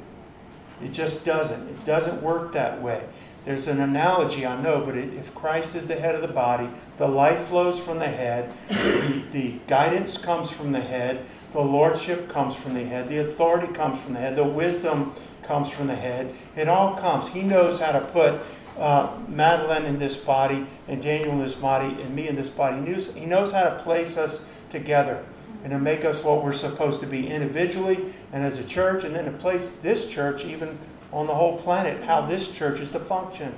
It 0.83 0.91
just 0.91 1.23
doesn't. 1.23 1.69
It 1.69 1.85
doesn't 1.85 2.21
work 2.21 2.51
that 2.53 2.81
way. 2.81 3.05
There's 3.45 3.67
an 3.67 3.79
analogy, 3.79 4.45
I 4.45 4.61
know, 4.61 4.81
but 4.81 4.97
if 4.97 5.33
Christ 5.33 5.75
is 5.75 5.87
the 5.87 5.95
head 5.95 6.15
of 6.15 6.21
the 6.21 6.27
body, 6.27 6.67
the 6.97 7.07
life 7.07 7.47
flows 7.47 7.79
from 7.79 7.99
the 7.99 8.07
head, 8.07 8.51
the, 8.69 9.23
the 9.31 9.59
guidance 9.67 10.17
comes 10.17 10.49
from 10.49 10.71
the 10.71 10.81
head, 10.81 11.25
the 11.53 11.61
lordship 11.61 12.27
comes 12.27 12.55
from 12.55 12.73
the 12.73 12.83
head, 12.83 13.07
the 13.07 13.19
authority 13.19 13.71
comes 13.71 14.03
from 14.03 14.13
the 14.13 14.19
head, 14.19 14.35
the 14.35 14.43
wisdom 14.43 15.13
comes 15.43 15.69
from 15.69 15.87
the 15.87 15.95
head. 15.95 16.33
It 16.55 16.67
all 16.67 16.95
comes. 16.95 17.29
He 17.29 17.43
knows 17.43 17.79
how 17.79 17.91
to 17.91 18.01
put 18.01 18.41
uh, 18.77 19.17
Madeline 19.27 19.85
in 19.85 19.99
this 19.99 20.15
body, 20.15 20.67
and 20.87 21.01
Daniel 21.01 21.31
in 21.33 21.39
this 21.39 21.53
body, 21.53 21.87
and 22.01 22.15
me 22.15 22.27
in 22.27 22.35
this 22.35 22.49
body. 22.49 22.77
He 22.77 22.91
knows, 22.91 23.13
he 23.13 23.25
knows 23.25 23.51
how 23.51 23.63
to 23.63 23.83
place 23.83 24.17
us 24.17 24.43
together 24.69 25.23
and 25.63 25.71
to 25.71 25.79
make 25.79 26.05
us 26.05 26.23
what 26.23 26.43
we're 26.43 26.53
supposed 26.53 26.99
to 26.99 27.07
be 27.07 27.27
individually 27.27 28.13
and 28.31 28.43
as 28.43 28.59
a 28.59 28.63
church, 28.63 29.03
and 29.03 29.15
then 29.15 29.25
to 29.25 29.31
place 29.31 29.75
this 29.77 30.07
church 30.07 30.45
even 30.45 30.77
on 31.11 31.27
the 31.27 31.33
whole 31.33 31.57
planet, 31.61 32.03
how 32.03 32.25
this 32.25 32.51
church 32.51 32.79
is 32.79 32.91
to 32.91 32.99
function, 32.99 33.53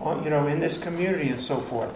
on, 0.00 0.24
you 0.24 0.30
know, 0.30 0.46
in 0.46 0.60
this 0.60 0.78
community 0.78 1.28
and 1.28 1.40
so 1.40 1.60
forth. 1.60 1.90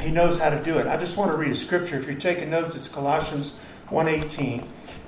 He 0.00 0.10
knows 0.10 0.38
how 0.38 0.50
to 0.50 0.62
do 0.64 0.78
it. 0.78 0.86
I 0.86 0.96
just 0.96 1.16
want 1.16 1.30
to 1.32 1.36
read 1.36 1.52
a 1.52 1.56
scripture. 1.56 1.96
If 1.96 2.06
you're 2.06 2.14
taking 2.14 2.50
notes, 2.50 2.74
it's 2.74 2.88
Colossians 2.88 3.56
1.18. 3.88 4.66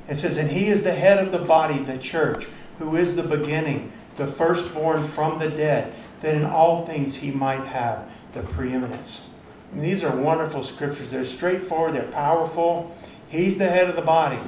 It 0.09 0.17
says, 0.17 0.37
And 0.37 0.50
he 0.50 0.67
is 0.67 0.82
the 0.82 0.94
head 0.94 1.25
of 1.25 1.32
the 1.32 1.38
body, 1.38 1.79
the 1.79 1.97
church, 1.97 2.47
who 2.79 2.97
is 2.97 3.17
the 3.17 3.23
beginning, 3.23 3.93
the 4.17 4.27
firstborn 4.27 5.09
from 5.09 5.38
the 5.38 5.49
dead, 5.49 5.94
that 6.20 6.34
in 6.34 6.44
all 6.44 6.86
things 6.86 7.17
he 7.17 7.31
might 7.31 7.67
have 7.67 8.08
the 8.32 8.43
preeminence. 8.43 9.29
And 9.72 9.82
these 9.82 10.05
are 10.05 10.15
wonderful 10.15 10.62
scriptures. 10.62 11.10
They're 11.10 11.24
straightforward, 11.24 11.94
they're 11.94 12.10
powerful. 12.10 12.96
He's 13.29 13.58
the 13.58 13.69
head 13.69 13.89
of 13.89 13.96
the 13.96 14.03
body. 14.03 14.39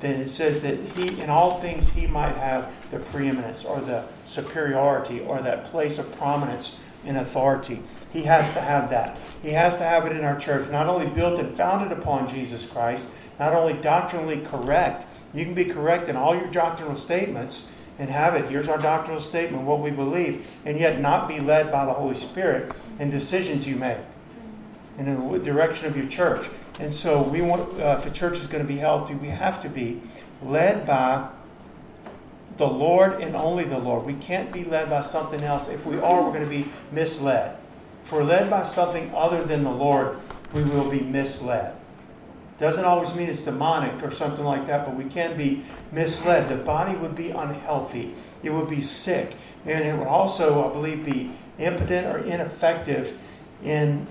Then 0.00 0.20
it 0.20 0.28
says 0.28 0.60
that 0.62 0.78
he, 0.96 1.20
in 1.20 1.28
all 1.28 1.60
things, 1.60 1.90
he 1.90 2.06
might 2.06 2.36
have 2.36 2.72
the 2.90 2.98
preeminence 2.98 3.64
or 3.64 3.80
the 3.80 4.04
superiority 4.26 5.20
or 5.20 5.40
that 5.40 5.64
place 5.64 5.98
of 5.98 6.16
prominence 6.16 6.78
in 7.04 7.16
authority. 7.16 7.82
He 8.12 8.22
has 8.22 8.52
to 8.52 8.60
have 8.60 8.90
that. 8.90 9.18
He 9.42 9.50
has 9.50 9.76
to 9.78 9.84
have 9.84 10.06
it 10.06 10.16
in 10.16 10.24
our 10.24 10.38
church, 10.38 10.70
not 10.70 10.86
only 10.86 11.06
built 11.06 11.40
and 11.40 11.56
founded 11.56 11.96
upon 11.96 12.28
Jesus 12.32 12.64
Christ, 12.66 13.10
not 13.38 13.54
only 13.54 13.74
doctrinally 13.74 14.40
correct. 14.40 15.06
You 15.34 15.44
can 15.44 15.54
be 15.54 15.64
correct 15.64 16.08
in 16.08 16.16
all 16.16 16.34
your 16.34 16.48
doctrinal 16.48 16.96
statements 16.96 17.66
and 17.98 18.10
have 18.10 18.34
it. 18.34 18.46
Here's 18.46 18.68
our 18.68 18.78
doctrinal 18.78 19.20
statement, 19.20 19.64
what 19.64 19.80
we 19.80 19.90
believe, 19.90 20.46
and 20.64 20.78
yet 20.78 21.00
not 21.00 21.28
be 21.28 21.40
led 21.40 21.72
by 21.72 21.84
the 21.84 21.92
Holy 21.92 22.14
Spirit 22.14 22.72
in 22.98 23.10
decisions 23.10 23.66
you 23.66 23.76
make 23.76 23.98
and 24.98 25.08
in 25.08 25.32
the 25.32 25.38
direction 25.38 25.86
of 25.86 25.96
your 25.96 26.06
church. 26.06 26.48
And 26.80 26.92
so 26.92 27.22
we 27.22 27.40
want, 27.40 27.80
uh, 27.80 27.96
if 27.98 28.06
a 28.06 28.10
church 28.10 28.38
is 28.38 28.46
going 28.46 28.62
to 28.62 28.68
be 28.68 28.78
healthy, 28.78 29.14
we 29.14 29.28
have 29.28 29.62
to 29.62 29.68
be 29.68 30.00
led 30.42 30.86
by 30.86 31.28
the 32.56 32.66
Lord 32.66 33.20
and 33.20 33.34
only 33.36 33.64
the 33.64 33.78
Lord. 33.78 34.04
We 34.04 34.14
can't 34.14 34.52
be 34.52 34.64
led 34.64 34.90
by 34.90 35.00
something 35.00 35.42
else. 35.42 35.68
If 35.68 35.86
we 35.86 35.98
are, 35.98 36.24
we're 36.24 36.32
going 36.32 36.44
to 36.44 36.50
be 36.50 36.68
misled. 36.90 37.56
If 38.04 38.12
we're 38.12 38.24
led 38.24 38.50
by 38.50 38.64
something 38.64 39.12
other 39.14 39.44
than 39.44 39.64
the 39.64 39.70
Lord, 39.70 40.18
we 40.52 40.62
will 40.62 40.90
be 40.90 41.00
misled. 41.00 41.77
Doesn't 42.58 42.84
always 42.84 43.14
mean 43.14 43.28
it's 43.28 43.42
demonic 43.42 44.02
or 44.02 44.10
something 44.10 44.44
like 44.44 44.66
that, 44.66 44.84
but 44.84 44.96
we 44.96 45.04
can 45.04 45.36
be 45.36 45.62
misled. 45.92 46.48
The 46.48 46.56
body 46.56 46.96
would 46.96 47.14
be 47.14 47.30
unhealthy, 47.30 48.14
it 48.42 48.50
would 48.50 48.68
be 48.68 48.82
sick, 48.82 49.36
and 49.64 49.84
it 49.84 49.96
would 49.96 50.08
also, 50.08 50.68
I 50.68 50.72
believe, 50.72 51.04
be 51.04 51.32
impotent 51.58 52.06
or 52.06 52.18
ineffective 52.18 53.16
in 53.62 54.06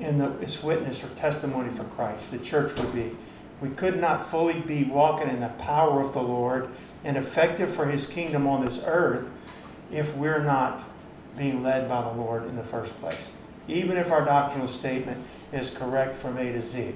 in 0.00 0.16
the, 0.16 0.30
its 0.38 0.62
witness 0.62 1.04
or 1.04 1.08
testimony 1.08 1.70
for 1.74 1.84
Christ. 1.84 2.30
The 2.30 2.38
church 2.38 2.74
would 2.78 2.94
be. 2.94 3.14
We 3.60 3.68
could 3.68 4.00
not 4.00 4.30
fully 4.30 4.60
be 4.60 4.84
walking 4.84 5.28
in 5.28 5.40
the 5.40 5.48
power 5.48 6.00
of 6.00 6.14
the 6.14 6.22
Lord 6.22 6.70
and 7.04 7.18
effective 7.18 7.74
for 7.74 7.86
his 7.86 8.06
kingdom 8.06 8.46
on 8.46 8.64
this 8.64 8.82
earth 8.86 9.28
if 9.92 10.14
we're 10.14 10.42
not 10.42 10.82
being 11.36 11.62
led 11.62 11.88
by 11.88 12.00
the 12.02 12.12
Lord 12.12 12.46
in 12.46 12.56
the 12.56 12.62
first 12.62 12.98
place. 13.00 13.30
Even 13.68 13.98
if 13.98 14.10
our 14.10 14.24
doctrinal 14.24 14.68
statement 14.68 15.24
is 15.52 15.68
correct 15.68 16.16
from 16.16 16.38
A 16.38 16.52
to 16.52 16.62
Z. 16.62 16.94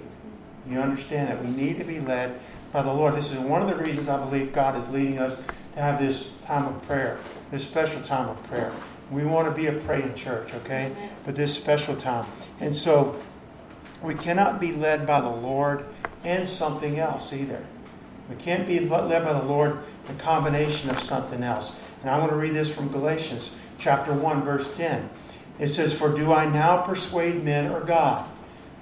You 0.68 0.78
understand 0.78 1.28
that 1.28 1.44
we 1.44 1.50
need 1.50 1.78
to 1.78 1.84
be 1.84 2.00
led 2.00 2.40
by 2.72 2.82
the 2.82 2.92
Lord. 2.92 3.14
This 3.14 3.30
is 3.30 3.38
one 3.38 3.62
of 3.62 3.68
the 3.68 3.76
reasons 3.76 4.08
I 4.08 4.22
believe 4.22 4.52
God 4.52 4.76
is 4.76 4.88
leading 4.88 5.18
us 5.18 5.42
to 5.74 5.80
have 5.80 6.00
this 6.00 6.30
time 6.46 6.66
of 6.66 6.82
prayer, 6.86 7.18
this 7.50 7.64
special 7.64 8.00
time 8.00 8.28
of 8.28 8.42
prayer. 8.44 8.72
We 9.10 9.24
want 9.24 9.48
to 9.48 9.54
be 9.54 9.66
a 9.66 9.72
praying 9.72 10.14
church, 10.14 10.52
okay? 10.54 10.92
But 11.24 11.36
this 11.36 11.54
special 11.54 11.96
time. 11.96 12.26
And 12.60 12.74
so 12.74 13.20
we 14.02 14.14
cannot 14.14 14.60
be 14.60 14.72
led 14.72 15.06
by 15.06 15.20
the 15.20 15.30
Lord 15.30 15.84
and 16.24 16.48
something 16.48 16.98
else 16.98 17.32
either. 17.32 17.64
We 18.30 18.36
can't 18.36 18.66
be 18.66 18.80
led 18.80 19.24
by 19.24 19.32
the 19.34 19.44
Lord 19.44 19.80
a 20.08 20.14
combination 20.14 20.90
of 20.90 21.00
something 21.00 21.42
else. 21.42 21.76
And 22.00 22.10
I 22.10 22.18
want 22.18 22.30
to 22.30 22.36
read 22.36 22.54
this 22.54 22.72
from 22.72 22.88
Galatians 22.88 23.54
chapter 23.78 24.14
1, 24.14 24.42
verse 24.42 24.74
10. 24.76 25.10
It 25.58 25.68
says, 25.68 25.92
For 25.92 26.08
do 26.08 26.32
I 26.32 26.50
now 26.50 26.82
persuade 26.82 27.44
men 27.44 27.70
or 27.70 27.80
God? 27.80 28.28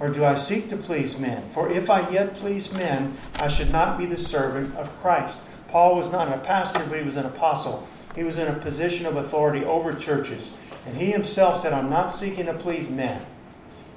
Or 0.03 0.09
do 0.09 0.25
I 0.25 0.35
seek 0.35 0.67
to 0.67 0.75
please 0.75 1.17
men? 1.17 1.47
For 1.51 1.71
if 1.71 1.89
I 1.89 2.09
yet 2.09 2.35
please 2.35 2.73
men, 2.73 3.15
I 3.35 3.47
should 3.47 3.71
not 3.71 3.97
be 3.97 4.05
the 4.05 4.17
servant 4.17 4.75
of 4.75 4.93
Christ. 4.99 5.39
Paul 5.69 5.95
was 5.95 6.11
not 6.11 6.27
a 6.27 6.39
pastor, 6.39 6.85
but 6.89 6.99
he 6.99 7.05
was 7.05 7.15
an 7.15 7.25
apostle. 7.25 7.87
He 8.13 8.25
was 8.25 8.37
in 8.37 8.49
a 8.49 8.59
position 8.59 9.05
of 9.05 9.15
authority 9.15 9.63
over 9.63 9.93
churches. 9.93 10.51
And 10.85 10.97
he 10.97 11.13
himself 11.13 11.61
said, 11.61 11.71
I'm 11.71 11.89
not 11.89 12.11
seeking 12.11 12.47
to 12.47 12.53
please 12.53 12.89
men. 12.89 13.25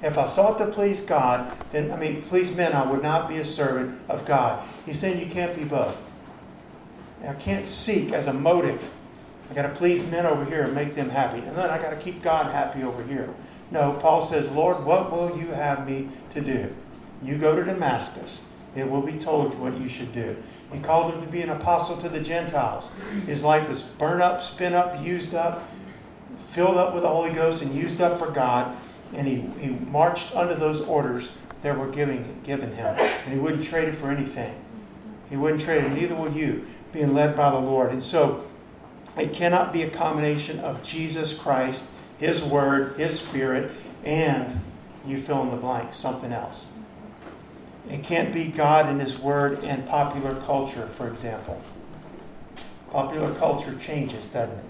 If 0.01 0.17
I 0.17 0.27
sought 0.27 0.59
to 0.59 0.67
please 0.67 1.01
God, 1.01 1.53
then, 1.73 1.91
I 1.91 1.97
mean, 1.97 2.21
please 2.21 2.55
men, 2.55 2.71
I 2.71 2.89
would 2.89 3.03
not 3.03 3.27
be 3.27 3.39
a 3.39 3.45
servant 3.45 3.99
of 4.07 4.25
God. 4.25 4.65
He's 4.85 4.99
saying 4.99 5.19
you 5.19 5.29
can't 5.29 5.57
be 5.57 5.65
both. 5.65 5.97
I 7.21 7.33
can't 7.33 7.65
seek 7.65 8.13
as 8.13 8.27
a 8.27 8.33
motive. 8.33 8.91
I 9.51 9.53
got 9.53 9.63
to 9.63 9.75
please 9.75 10.09
men 10.09 10.25
over 10.25 10.45
here 10.45 10.63
and 10.63 10.73
make 10.73 10.95
them 10.95 11.09
happy. 11.09 11.39
And 11.39 11.57
then 11.57 11.69
I 11.69 11.81
got 11.81 11.89
to 11.89 11.97
keep 11.97 12.21
God 12.21 12.53
happy 12.53 12.81
over 12.83 13.03
here. 13.03 13.33
No, 13.71 13.93
Paul 14.01 14.25
says, 14.25 14.49
Lord, 14.51 14.83
what 14.85 15.11
will 15.11 15.37
you 15.37 15.47
have 15.47 15.87
me 15.87 16.09
to 16.33 16.41
do? 16.41 16.73
You 17.21 17.37
go 17.37 17.55
to 17.55 17.63
Damascus. 17.63 18.41
It 18.75 18.89
will 18.89 19.01
be 19.01 19.17
told 19.17 19.59
what 19.59 19.79
you 19.79 19.89
should 19.89 20.13
do. 20.13 20.37
He 20.71 20.79
called 20.79 21.13
him 21.13 21.21
to 21.21 21.27
be 21.27 21.41
an 21.41 21.49
apostle 21.49 21.97
to 21.97 22.09
the 22.09 22.19
Gentiles. 22.19 22.89
His 23.25 23.43
life 23.43 23.67
was 23.67 23.81
burned 23.81 24.21
up, 24.21 24.43
spin 24.43 24.73
up, 24.73 25.03
used 25.03 25.33
up, 25.33 25.67
filled 26.51 26.77
up 26.77 26.93
with 26.93 27.03
the 27.03 27.09
Holy 27.09 27.31
Ghost, 27.31 27.61
and 27.61 27.73
used 27.73 28.01
up 28.01 28.19
for 28.19 28.29
God. 28.29 28.75
And 29.13 29.27
he, 29.27 29.35
he 29.59 29.69
marched 29.69 30.35
under 30.35 30.53
those 30.53 30.81
orders 30.81 31.29
that 31.63 31.77
were 31.77 31.87
giving, 31.87 32.41
given 32.43 32.73
him. 32.73 32.97
And 32.97 33.33
he 33.33 33.39
wouldn't 33.39 33.63
trade 33.63 33.87
it 33.87 33.95
for 33.95 34.11
anything. 34.11 34.53
He 35.29 35.37
wouldn't 35.37 35.61
trade 35.61 35.83
it. 35.83 35.91
Neither 35.91 36.15
will 36.15 36.31
you, 36.31 36.65
being 36.93 37.13
led 37.13 37.35
by 37.35 37.49
the 37.49 37.59
Lord. 37.59 37.91
And 37.91 38.03
so 38.03 38.45
it 39.17 39.33
cannot 39.33 39.73
be 39.73 39.83
a 39.83 39.89
combination 39.89 40.59
of 40.59 40.83
Jesus 40.83 41.33
Christ, 41.33 41.89
His 42.19 42.41
Word, 42.41 42.97
His 42.97 43.19
Spirit, 43.19 43.71
and 44.03 44.61
you 45.05 45.21
fill 45.21 45.43
in 45.43 45.51
the 45.51 45.57
blank, 45.57 45.93
something 45.93 46.31
else. 46.31 46.65
It 47.89 48.03
can't 48.03 48.33
be 48.33 48.45
God 48.45 48.87
and 48.87 48.99
His 48.99 49.19
Word 49.19 49.63
and 49.63 49.87
popular 49.87 50.35
culture, 50.41 50.87
for 50.87 51.07
example. 51.07 51.61
Popular 52.91 53.33
culture 53.35 53.75
changes, 53.75 54.27
doesn't 54.27 54.55
it? 54.55 54.65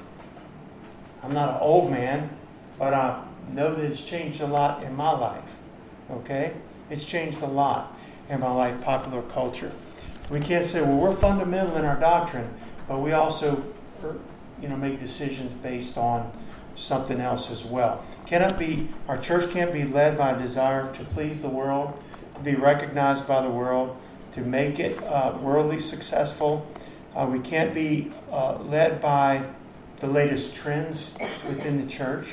I'm 1.23 1.33
not 1.33 1.55
an 1.55 1.61
old 1.61 1.89
man, 1.89 2.29
but 2.77 2.93
I 2.93 3.23
know 3.51 3.73
that 3.73 3.83
it's 3.83 4.03
changed 4.03 4.41
a 4.41 4.47
lot 4.47 4.83
in 4.83 4.95
my 4.95 5.11
life. 5.11 5.43
Okay? 6.11 6.53
It's 6.89 7.05
changed 7.05 7.41
a 7.41 7.47
lot 7.47 7.97
in 8.29 8.39
my 8.39 8.51
life, 8.51 8.81
popular 8.83 9.21
culture. 9.23 9.71
We 10.29 10.39
can't 10.39 10.65
say, 10.65 10.81
well, 10.81 10.97
we're 10.97 11.15
fundamental 11.15 11.75
in 11.77 11.85
our 11.85 11.99
doctrine, 11.99 12.53
but 12.87 12.99
we 12.99 13.13
also 13.13 13.63
you 14.61 14.67
know, 14.67 14.75
make 14.75 14.99
decisions 14.99 15.51
based 15.63 15.97
on 15.97 16.31
something 16.77 17.19
else 17.19 17.51
as 17.51 17.65
well. 17.65 18.03
Cannot 18.25 18.57
be 18.57 18.89
our 19.07 19.17
church 19.17 19.51
can't 19.51 19.73
be 19.73 19.83
led 19.83 20.17
by 20.17 20.31
a 20.31 20.39
desire 20.39 20.93
to 20.93 21.03
please 21.03 21.41
the 21.41 21.49
world, 21.49 22.01
to 22.35 22.41
be 22.41 22.55
recognized 22.55 23.27
by 23.27 23.41
the 23.41 23.49
world, 23.49 23.97
to 24.33 24.41
make 24.41 24.79
it 24.79 25.01
uh, 25.03 25.37
worldly 25.41 25.79
successful. 25.79 26.65
Uh, 27.15 27.25
we 27.25 27.39
can't 27.39 27.73
be 27.73 28.11
uh, 28.31 28.57
led 28.61 29.01
by 29.01 29.43
the 29.97 30.07
latest 30.07 30.55
trends 30.55 31.17
within 31.47 31.83
the 31.83 31.91
church. 31.91 32.27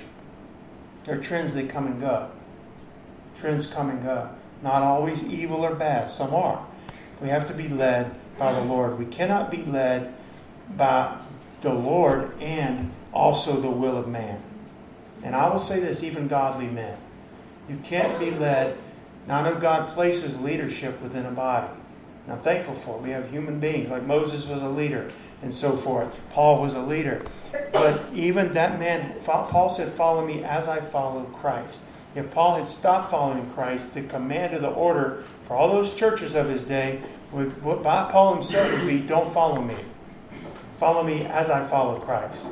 There 1.04 1.18
are 1.18 1.22
trends 1.22 1.54
that 1.54 1.70
come 1.70 1.86
and 1.86 2.00
go. 2.00 2.30
Trends 3.38 3.66
come 3.66 3.90
and 3.90 4.02
go. 4.02 4.28
Not 4.62 4.82
always 4.82 5.24
evil 5.24 5.64
or 5.64 5.74
bad. 5.74 6.08
Some 6.08 6.34
are. 6.34 6.66
We 7.20 7.28
have 7.28 7.46
to 7.48 7.54
be 7.54 7.68
led 7.68 8.18
by 8.38 8.52
the 8.52 8.62
Lord. 8.62 8.98
We 8.98 9.06
cannot 9.06 9.50
be 9.50 9.62
led 9.62 10.14
by 10.76 11.18
the 11.62 11.72
Lord 11.72 12.38
and 12.40 12.92
also 13.14 13.60
the 13.60 13.70
will 13.70 13.96
of 13.96 14.08
man. 14.08 14.42
And 15.22 15.34
I 15.34 15.48
will 15.48 15.58
say 15.58 15.80
this 15.80 16.02
even 16.02 16.28
godly 16.28 16.66
men. 16.66 16.98
You 17.68 17.78
can't 17.82 18.18
be 18.18 18.30
led. 18.30 18.76
Now, 19.26 19.38
I 19.38 19.50
know 19.50 19.58
God 19.58 19.94
places 19.94 20.38
leadership 20.38 21.00
within 21.00 21.24
a 21.24 21.30
body. 21.30 21.72
And 22.24 22.34
I'm 22.34 22.40
thankful 22.40 22.74
for 22.74 22.96
it. 22.96 23.02
We 23.02 23.10
have 23.10 23.30
human 23.30 23.60
beings, 23.60 23.90
like 23.90 24.02
Moses 24.02 24.46
was 24.46 24.60
a 24.60 24.68
leader 24.68 25.08
and 25.42 25.52
so 25.52 25.76
forth. 25.76 26.20
Paul 26.30 26.60
was 26.60 26.74
a 26.74 26.80
leader. 26.80 27.22
But 27.72 28.02
even 28.14 28.54
that 28.54 28.78
man, 28.78 29.14
Paul 29.24 29.70
said, 29.70 29.92
Follow 29.92 30.26
me 30.26 30.42
as 30.42 30.68
I 30.68 30.80
follow 30.80 31.24
Christ. 31.24 31.82
If 32.14 32.30
Paul 32.30 32.56
had 32.56 32.66
stopped 32.66 33.10
following 33.10 33.50
Christ, 33.50 33.94
the 33.94 34.02
command 34.02 34.54
of 34.54 34.62
the 34.62 34.68
order 34.68 35.24
for 35.46 35.54
all 35.54 35.68
those 35.68 35.94
churches 35.94 36.34
of 36.34 36.48
his 36.48 36.62
day 36.62 37.02
would, 37.32 37.62
by 37.62 38.10
Paul 38.10 38.34
himself 38.34 38.72
would 38.72 38.86
be, 38.86 39.00
Don't 39.00 39.32
follow 39.32 39.60
me. 39.60 39.76
Follow 40.78 41.02
me 41.02 41.24
as 41.26 41.50
I 41.50 41.66
follow 41.66 41.98
Christ. 42.00 42.46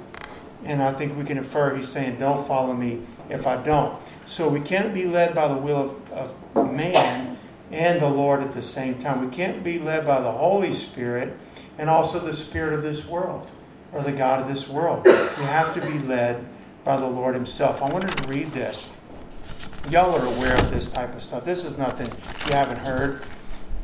And 0.64 0.82
I 0.82 0.92
think 0.92 1.16
we 1.16 1.24
can 1.24 1.38
infer 1.38 1.74
he's 1.76 1.88
saying, 1.88 2.18
Don't 2.18 2.46
follow 2.46 2.72
me 2.72 3.02
if 3.28 3.46
I 3.46 3.62
don't. 3.62 4.00
So 4.26 4.48
we 4.48 4.60
can't 4.60 4.94
be 4.94 5.04
led 5.04 5.34
by 5.34 5.48
the 5.48 5.56
will 5.56 5.98
of, 6.12 6.34
of 6.54 6.72
man 6.72 7.36
and 7.70 8.00
the 8.00 8.08
Lord 8.08 8.42
at 8.42 8.52
the 8.52 8.62
same 8.62 8.98
time. 8.98 9.28
We 9.28 9.34
can't 9.34 9.64
be 9.64 9.78
led 9.78 10.06
by 10.06 10.20
the 10.20 10.30
Holy 10.30 10.72
Spirit 10.74 11.36
and 11.78 11.88
also 11.88 12.18
the 12.18 12.34
Spirit 12.34 12.74
of 12.74 12.82
this 12.82 13.06
world 13.06 13.48
or 13.92 14.02
the 14.02 14.12
God 14.12 14.40
of 14.40 14.48
this 14.48 14.68
world. 14.68 15.04
We 15.04 15.12
have 15.44 15.74
to 15.74 15.80
be 15.80 15.98
led 15.98 16.46
by 16.84 16.96
the 16.96 17.06
Lord 17.06 17.34
Himself. 17.34 17.82
I 17.82 17.90
wanted 17.90 18.16
to 18.18 18.28
read 18.28 18.50
this. 18.52 18.88
Y'all 19.90 20.14
are 20.14 20.26
aware 20.36 20.56
of 20.56 20.70
this 20.70 20.88
type 20.88 21.14
of 21.14 21.22
stuff. 21.22 21.44
This 21.44 21.64
is 21.64 21.76
nothing 21.76 22.06
you 22.46 22.54
haven't 22.54 22.78
heard, 22.78 23.22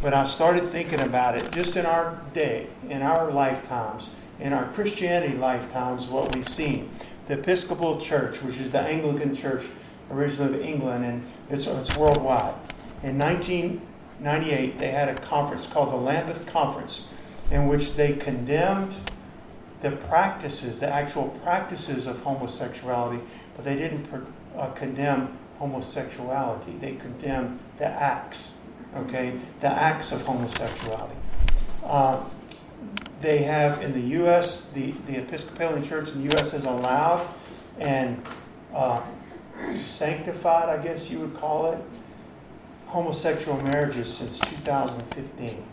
but 0.01 0.15
I 0.15 0.27
started 0.27 0.65
thinking 0.65 1.01
about 1.01 1.37
it 1.37 1.51
just 1.51 1.77
in 1.77 1.87
our 1.87 2.21
day, 2.33 2.69
in 2.89 3.03
our 3.03 3.31
lifetimes 3.31 4.11
in 4.41 4.53
our 4.53 4.71
Christianity 4.73 5.37
lifetimes 5.37 6.07
what 6.07 6.35
we've 6.35 6.49
seen. 6.49 6.91
The 7.27 7.35
Episcopal 7.35 8.01
Church, 8.01 8.43
which 8.43 8.57
is 8.59 8.71
the 8.71 8.81
Anglican 8.81 9.35
Church 9.35 9.65
originally 10.11 10.61
of 10.61 10.65
England, 10.65 11.05
and 11.05 11.27
it's, 11.51 11.67
it's 11.67 11.97
worldwide. 11.97 12.55
In 13.03 13.19
1998, 13.19 14.79
they 14.79 14.91
had 14.91 15.09
a 15.09 15.15
conference 15.15 15.67
called 15.67 15.93
the 15.93 15.97
Lambeth 15.97 16.47
Conference, 16.47 17.09
in 17.51 17.69
which 17.69 17.95
they 17.95 18.15
condemned 18.15 18.95
the 19.83 19.93
practices, 19.93 20.79
the 20.79 20.89
actual 20.89 21.29
practices 21.43 22.07
of 22.07 22.21
homosexuality, 22.21 23.23
but 23.55 23.65
they 23.65 23.77
didn't 23.77 24.07
uh, 24.57 24.71
condemn 24.71 25.37
homosexuality. 25.59 26.73
They 26.81 26.97
condemned 26.97 27.61
the 27.79 27.87
acts, 27.87 28.55
okay, 28.97 29.39
the 29.61 29.69
acts 29.69 30.13
of 30.13 30.23
homosexuality. 30.23 31.15
Uh, 31.85 32.25
they 33.21 33.39
have 33.39 33.83
in 33.83 33.93
the 33.93 34.09
U.S., 34.17 34.67
the, 34.75 34.93
the 35.07 35.19
Episcopalian 35.19 35.85
Church 35.85 36.11
in 36.11 36.27
the 36.27 36.35
U.S. 36.37 36.53
has 36.53 36.65
allowed 36.65 37.27
and 37.79 38.23
uh, 38.75 39.03
sanctified, 39.77 40.69
I 40.69 40.83
guess 40.83 41.11
you 41.11 41.21
would 41.21 41.35
call 41.37 41.73
it, 41.73 41.79
homosexual 42.87 43.61
marriages 43.61 44.13
since 44.13 44.39
2015. 44.39 45.65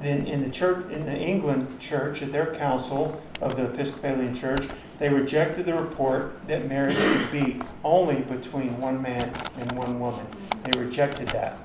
Then 0.00 0.26
in 0.26 0.42
the 0.42 0.50
church, 0.50 0.90
in 0.90 1.06
the 1.06 1.16
England 1.16 1.78
church, 1.78 2.22
at 2.22 2.32
their 2.32 2.54
council 2.56 3.22
of 3.40 3.56
the 3.56 3.66
Episcopalian 3.66 4.34
Church, 4.34 4.66
they 4.98 5.08
rejected 5.08 5.64
the 5.64 5.74
report 5.74 6.36
that 6.48 6.68
marriage 6.68 6.96
should 6.96 7.30
be 7.30 7.60
only 7.84 8.22
between 8.22 8.80
one 8.80 9.00
man 9.00 9.32
and 9.58 9.72
one 9.72 10.00
woman. 10.00 10.26
They 10.64 10.78
rejected 10.78 11.28
that. 11.28 11.56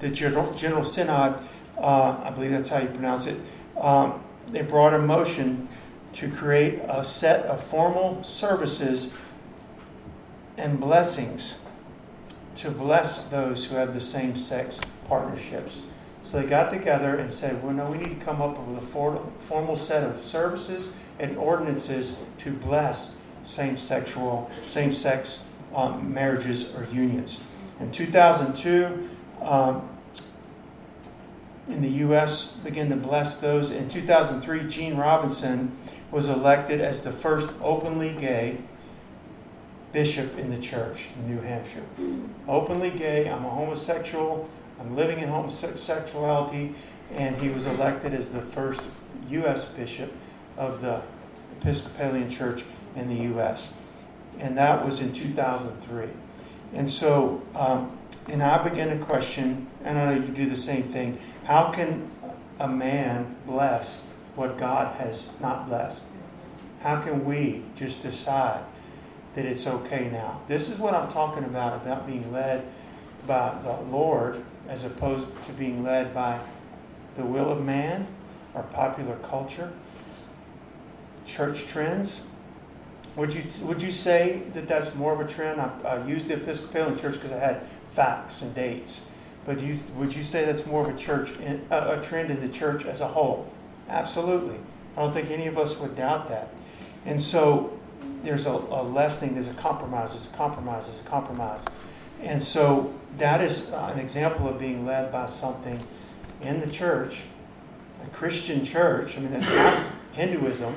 The 0.00 0.10
General, 0.10 0.52
General 0.54 0.84
Synod 0.84 1.38
uh, 1.78 2.20
I 2.24 2.30
believe 2.30 2.50
that's 2.50 2.68
how 2.68 2.78
you 2.78 2.88
pronounce 2.88 3.26
it, 3.26 3.40
um, 3.80 4.22
they 4.48 4.62
brought 4.62 4.94
a 4.94 4.98
motion 4.98 5.68
to 6.14 6.30
create 6.30 6.80
a 6.88 7.04
set 7.04 7.44
of 7.46 7.62
formal 7.64 8.24
services 8.24 9.12
and 10.56 10.80
blessings 10.80 11.56
to 12.54 12.70
bless 12.70 13.24
those 13.28 13.66
who 13.66 13.76
have 13.76 13.92
the 13.92 14.00
same 14.00 14.36
sex 14.36 14.80
partnerships. 15.08 15.82
So 16.22 16.40
they 16.40 16.48
got 16.48 16.70
together 16.70 17.16
and 17.16 17.32
said, 17.32 17.62
well, 17.62 17.72
no, 17.72 17.90
we 17.90 17.98
need 17.98 18.18
to 18.18 18.24
come 18.24 18.40
up 18.40 18.58
with 18.58 18.82
a 18.82 18.86
formal 18.86 19.76
set 19.76 20.02
of 20.02 20.24
services 20.24 20.94
and 21.18 21.36
ordinances 21.36 22.18
to 22.40 22.50
bless 22.50 23.14
same 23.44 23.76
sexual, 23.76 24.50
same 24.66 24.92
sex 24.92 25.44
um, 25.74 26.12
marriages 26.12 26.74
or 26.74 26.84
unions. 26.92 27.44
In 27.78 27.92
2002, 27.92 29.08
um, 29.42 29.88
in 31.68 31.82
the 31.82 31.88
U.S. 31.88 32.46
begin 32.64 32.90
to 32.90 32.96
bless 32.96 33.38
those. 33.38 33.70
In 33.70 33.88
2003, 33.88 34.68
Gene 34.68 34.96
Robinson 34.96 35.76
was 36.10 36.28
elected 36.28 36.80
as 36.80 37.02
the 37.02 37.12
first 37.12 37.48
openly 37.60 38.12
gay 38.12 38.58
bishop 39.92 40.38
in 40.38 40.50
the 40.50 40.60
church 40.60 41.08
in 41.16 41.34
New 41.34 41.40
Hampshire. 41.40 41.82
Openly 42.46 42.90
gay, 42.90 43.28
I'm 43.28 43.44
a 43.44 43.50
homosexual, 43.50 44.48
I'm 44.78 44.94
living 44.94 45.18
in 45.18 45.28
homosexuality, 45.28 46.74
and 47.12 47.40
he 47.40 47.48
was 47.48 47.66
elected 47.66 48.12
as 48.12 48.30
the 48.30 48.42
first 48.42 48.80
U.S. 49.30 49.64
bishop 49.64 50.12
of 50.56 50.82
the 50.82 51.02
Episcopalian 51.60 52.30
Church 52.30 52.62
in 52.94 53.08
the 53.08 53.22
U.S., 53.24 53.72
and 54.38 54.56
that 54.58 54.84
was 54.84 55.00
in 55.00 55.12
2003. 55.12 56.08
And 56.74 56.90
so, 56.90 57.42
um, 57.54 57.96
and 58.28 58.42
I 58.42 58.66
began 58.66 58.96
to 58.96 59.04
question, 59.04 59.68
and 59.84 59.98
I 59.98 60.14
know 60.14 60.20
you 60.20 60.32
do 60.32 60.48
the 60.48 60.56
same 60.56 60.84
thing. 60.84 61.18
How 61.44 61.70
can 61.70 62.10
a 62.58 62.68
man 62.68 63.36
bless 63.46 64.04
what 64.34 64.58
God 64.58 64.96
has 64.96 65.30
not 65.40 65.68
blessed? 65.68 66.08
How 66.82 67.00
can 67.00 67.24
we 67.24 67.62
just 67.76 68.02
decide 68.02 68.64
that 69.34 69.44
it's 69.44 69.66
okay 69.66 70.10
now? 70.10 70.40
This 70.48 70.68
is 70.68 70.78
what 70.78 70.94
I'm 70.94 71.10
talking 71.10 71.44
about 71.44 71.82
about 71.82 72.06
being 72.06 72.32
led 72.32 72.66
by 73.26 73.56
the 73.62 73.72
Lord 73.90 74.42
as 74.68 74.84
opposed 74.84 75.26
to 75.46 75.52
being 75.52 75.84
led 75.84 76.12
by 76.12 76.40
the 77.16 77.24
will 77.24 77.50
of 77.50 77.64
man 77.64 78.06
or 78.54 78.62
popular 78.62 79.16
culture, 79.16 79.72
church 81.26 81.66
trends. 81.66 82.22
Would 83.14 83.32
you, 83.32 83.44
would 83.62 83.80
you 83.80 83.92
say 83.92 84.42
that 84.52 84.68
that's 84.68 84.94
more 84.94 85.12
of 85.12 85.20
a 85.20 85.32
trend? 85.32 85.60
I, 85.60 85.70
I 85.84 86.06
used 86.06 86.28
the 86.28 86.34
Episcopalian 86.34 86.98
church 86.98 87.14
because 87.14 87.32
I 87.32 87.38
had 87.38 87.66
facts 87.96 88.42
and 88.42 88.54
dates. 88.54 89.00
But 89.46 89.60
you, 89.60 89.78
would 89.96 90.14
you 90.14 90.22
say 90.22 90.44
that's 90.44 90.66
more 90.66 90.88
of 90.88 90.94
a 90.94 90.98
church, 90.98 91.30
a, 91.70 92.00
trend 92.04 92.30
in 92.30 92.40
the 92.40 92.48
church 92.48 92.84
as 92.84 93.00
a 93.00 93.08
whole? 93.08 93.50
Absolutely. 93.88 94.58
I 94.96 95.00
don't 95.00 95.12
think 95.12 95.30
any 95.30 95.46
of 95.46 95.56
us 95.56 95.78
would 95.78 95.96
doubt 95.96 96.28
that. 96.28 96.52
And 97.04 97.20
so 97.20 97.78
there's 98.22 98.46
a, 98.46 98.50
a 98.50 98.82
lessening, 98.82 99.34
there's 99.34 99.48
a 99.48 99.54
compromise, 99.54 100.12
there's 100.12 100.26
a 100.26 100.36
compromise, 100.36 100.86
there's 100.86 101.00
a 101.00 101.04
compromise. 101.04 101.64
And 102.22 102.42
so 102.42 102.92
that 103.18 103.40
is 103.40 103.70
an 103.70 103.98
example 103.98 104.48
of 104.48 104.58
being 104.58 104.84
led 104.84 105.12
by 105.12 105.26
something 105.26 105.80
in 106.42 106.60
the 106.60 106.66
church, 106.66 107.20
a 108.04 108.08
Christian 108.08 108.64
church. 108.64 109.16
I 109.16 109.20
mean, 109.20 109.32
it's 109.32 109.48
not 109.48 109.86
Hinduism. 110.12 110.74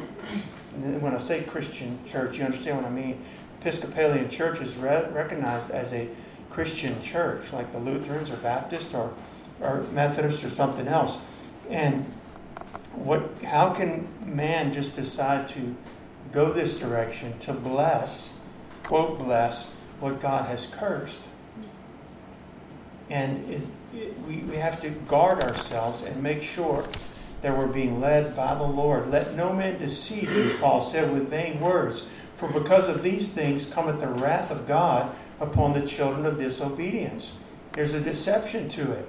And 0.75 1.01
when 1.01 1.13
I 1.13 1.17
say 1.17 1.41
Christian 1.43 1.99
church, 2.07 2.37
you 2.37 2.43
understand 2.43 2.77
what 2.77 2.85
I 2.85 2.91
mean. 2.91 3.21
Episcopalian 3.59 4.29
church 4.29 4.61
is 4.61 4.75
re- 4.75 5.07
recognized 5.11 5.71
as 5.71 5.91
a 5.93 6.07
Christian 6.59 7.01
church, 7.01 7.53
like 7.53 7.71
the 7.71 7.79
Lutherans 7.79 8.29
or 8.29 8.35
Baptist 8.35 8.93
or, 8.93 9.13
or 9.61 9.83
Methodist 9.93 10.43
or 10.43 10.49
something 10.49 10.89
else. 10.89 11.17
And 11.69 12.03
what, 12.91 13.31
how 13.45 13.73
can 13.73 14.09
man 14.25 14.73
just 14.73 14.93
decide 14.93 15.47
to 15.49 15.77
go 16.33 16.51
this 16.51 16.77
direction 16.77 17.39
to 17.39 17.53
bless, 17.53 18.33
quote, 18.83 19.19
bless 19.19 19.71
what 20.01 20.19
God 20.19 20.49
has 20.49 20.65
cursed? 20.65 21.21
And 23.09 23.49
it, 23.49 23.61
it, 23.95 24.19
we, 24.27 24.39
we 24.39 24.57
have 24.57 24.81
to 24.81 24.89
guard 24.89 25.39
ourselves 25.39 26.01
and 26.01 26.21
make 26.21 26.43
sure 26.43 26.85
that 27.41 27.57
we're 27.57 27.67
being 27.67 28.01
led 28.01 28.35
by 28.35 28.53
the 28.53 28.63
Lord. 28.63 29.09
Let 29.09 29.33
no 29.33 29.53
man 29.53 29.79
deceive 29.79 30.29
you, 30.29 30.57
Paul 30.59 30.81
said, 30.81 31.13
with 31.13 31.29
vain 31.29 31.61
words. 31.61 32.05
For 32.35 32.49
because 32.49 32.89
of 32.89 33.01
these 33.01 33.29
things 33.29 33.65
cometh 33.65 34.01
the 34.01 34.07
wrath 34.07 34.51
of 34.51 34.67
God 34.67 35.15
upon 35.39 35.73
the 35.73 35.87
children 35.87 36.25
of 36.25 36.37
disobedience. 36.37 37.37
There's 37.73 37.93
a 37.93 38.01
deception 38.01 38.69
to 38.69 38.91
it. 38.91 39.07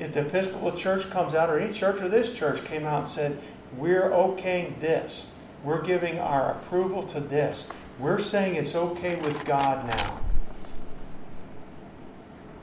If 0.00 0.14
the 0.14 0.26
Episcopal 0.26 0.72
Church 0.72 1.08
comes 1.10 1.34
out, 1.34 1.50
or 1.50 1.58
any 1.58 1.72
church 1.72 2.00
or 2.00 2.08
this 2.08 2.34
church 2.34 2.64
came 2.64 2.84
out 2.84 3.00
and 3.00 3.08
said, 3.08 3.38
We're 3.76 4.10
okaying 4.10 4.80
this, 4.80 5.30
we're 5.62 5.82
giving 5.82 6.18
our 6.18 6.52
approval 6.52 7.02
to 7.04 7.20
this, 7.20 7.66
we're 7.98 8.20
saying 8.20 8.56
it's 8.56 8.74
okay 8.74 9.20
with 9.20 9.44
God 9.44 9.86
now 9.86 10.20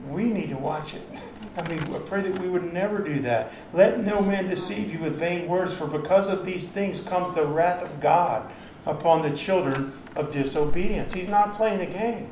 we 0.09 0.25
need 0.25 0.49
to 0.49 0.57
watch 0.57 0.93
it. 0.93 1.01
I 1.57 1.67
mean, 1.67 1.79
I 1.79 1.99
pray 1.99 2.21
that 2.21 2.39
we 2.39 2.47
would 2.47 2.73
never 2.73 2.99
do 2.99 3.19
that. 3.21 3.51
Let 3.73 3.99
no 3.99 4.21
man 4.21 4.49
deceive 4.49 4.91
you 4.91 4.99
with 4.99 5.17
vain 5.17 5.47
words, 5.47 5.73
for 5.73 5.85
because 5.85 6.29
of 6.29 6.45
these 6.45 6.67
things 6.69 7.01
comes 7.01 7.35
the 7.35 7.45
wrath 7.45 7.83
of 7.83 7.99
God 7.99 8.49
upon 8.85 9.21
the 9.21 9.35
children 9.35 9.93
of 10.15 10.31
disobedience. 10.31 11.13
He's 11.13 11.27
not 11.27 11.55
playing 11.55 11.81
a 11.81 11.91
game. 11.91 12.29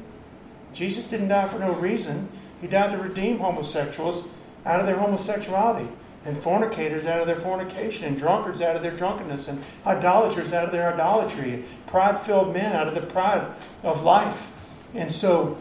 Jesus 0.73 1.05
didn't 1.05 1.29
die 1.29 1.47
for 1.47 1.59
no 1.59 1.73
reason. 1.73 2.29
He 2.61 2.67
died 2.67 2.91
to 2.91 2.97
redeem 2.97 3.39
homosexuals 3.39 4.27
out 4.65 4.79
of 4.79 4.85
their 4.85 4.97
homosexuality, 4.97 5.89
and 6.25 6.37
fornicators 6.37 7.05
out 7.05 7.21
of 7.21 7.27
their 7.27 7.35
fornication, 7.35 8.05
and 8.05 8.17
drunkards 8.17 8.61
out 8.61 8.75
of 8.75 8.81
their 8.81 8.95
drunkenness, 8.95 9.47
and 9.47 9.63
idolaters 9.85 10.51
out 10.51 10.65
of 10.65 10.71
their 10.71 10.93
idolatry, 10.93 11.63
pride 11.87 12.21
filled 12.21 12.53
men 12.53 12.75
out 12.75 12.87
of 12.87 12.93
the 12.93 13.01
pride 13.01 13.47
of 13.83 14.03
life. 14.03 14.49
And 14.93 15.11
so, 15.11 15.57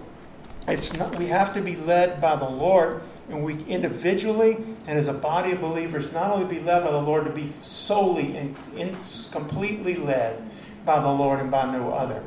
it's 0.67 0.93
not, 0.97 1.17
we 1.17 1.29
have 1.29 1.55
to 1.55 1.63
be 1.63 1.77
led 1.77 2.21
by 2.21 2.37
the 2.37 2.49
Lord, 2.49 3.01
and 3.31 3.45
we 3.45 3.65
individually 3.65 4.57
and 4.87 4.99
as 4.99 5.07
a 5.07 5.13
body 5.13 5.53
of 5.53 5.61
believers 5.61 6.13
not 6.13 6.31
only 6.31 6.47
be 6.47 6.63
led 6.63 6.85
by 6.85 6.91
the 6.91 7.01
Lord, 7.01 7.25
to 7.27 7.31
be 7.31 7.53
solely 7.63 8.37
and, 8.37 8.57
and 8.77 8.97
completely 9.31 9.97
led 9.97 10.43
by 10.85 11.01
the 11.01 11.11
Lord 11.11 11.41
and 11.41 11.51
by 11.51 11.71
no 11.71 11.93
other. 11.93 12.23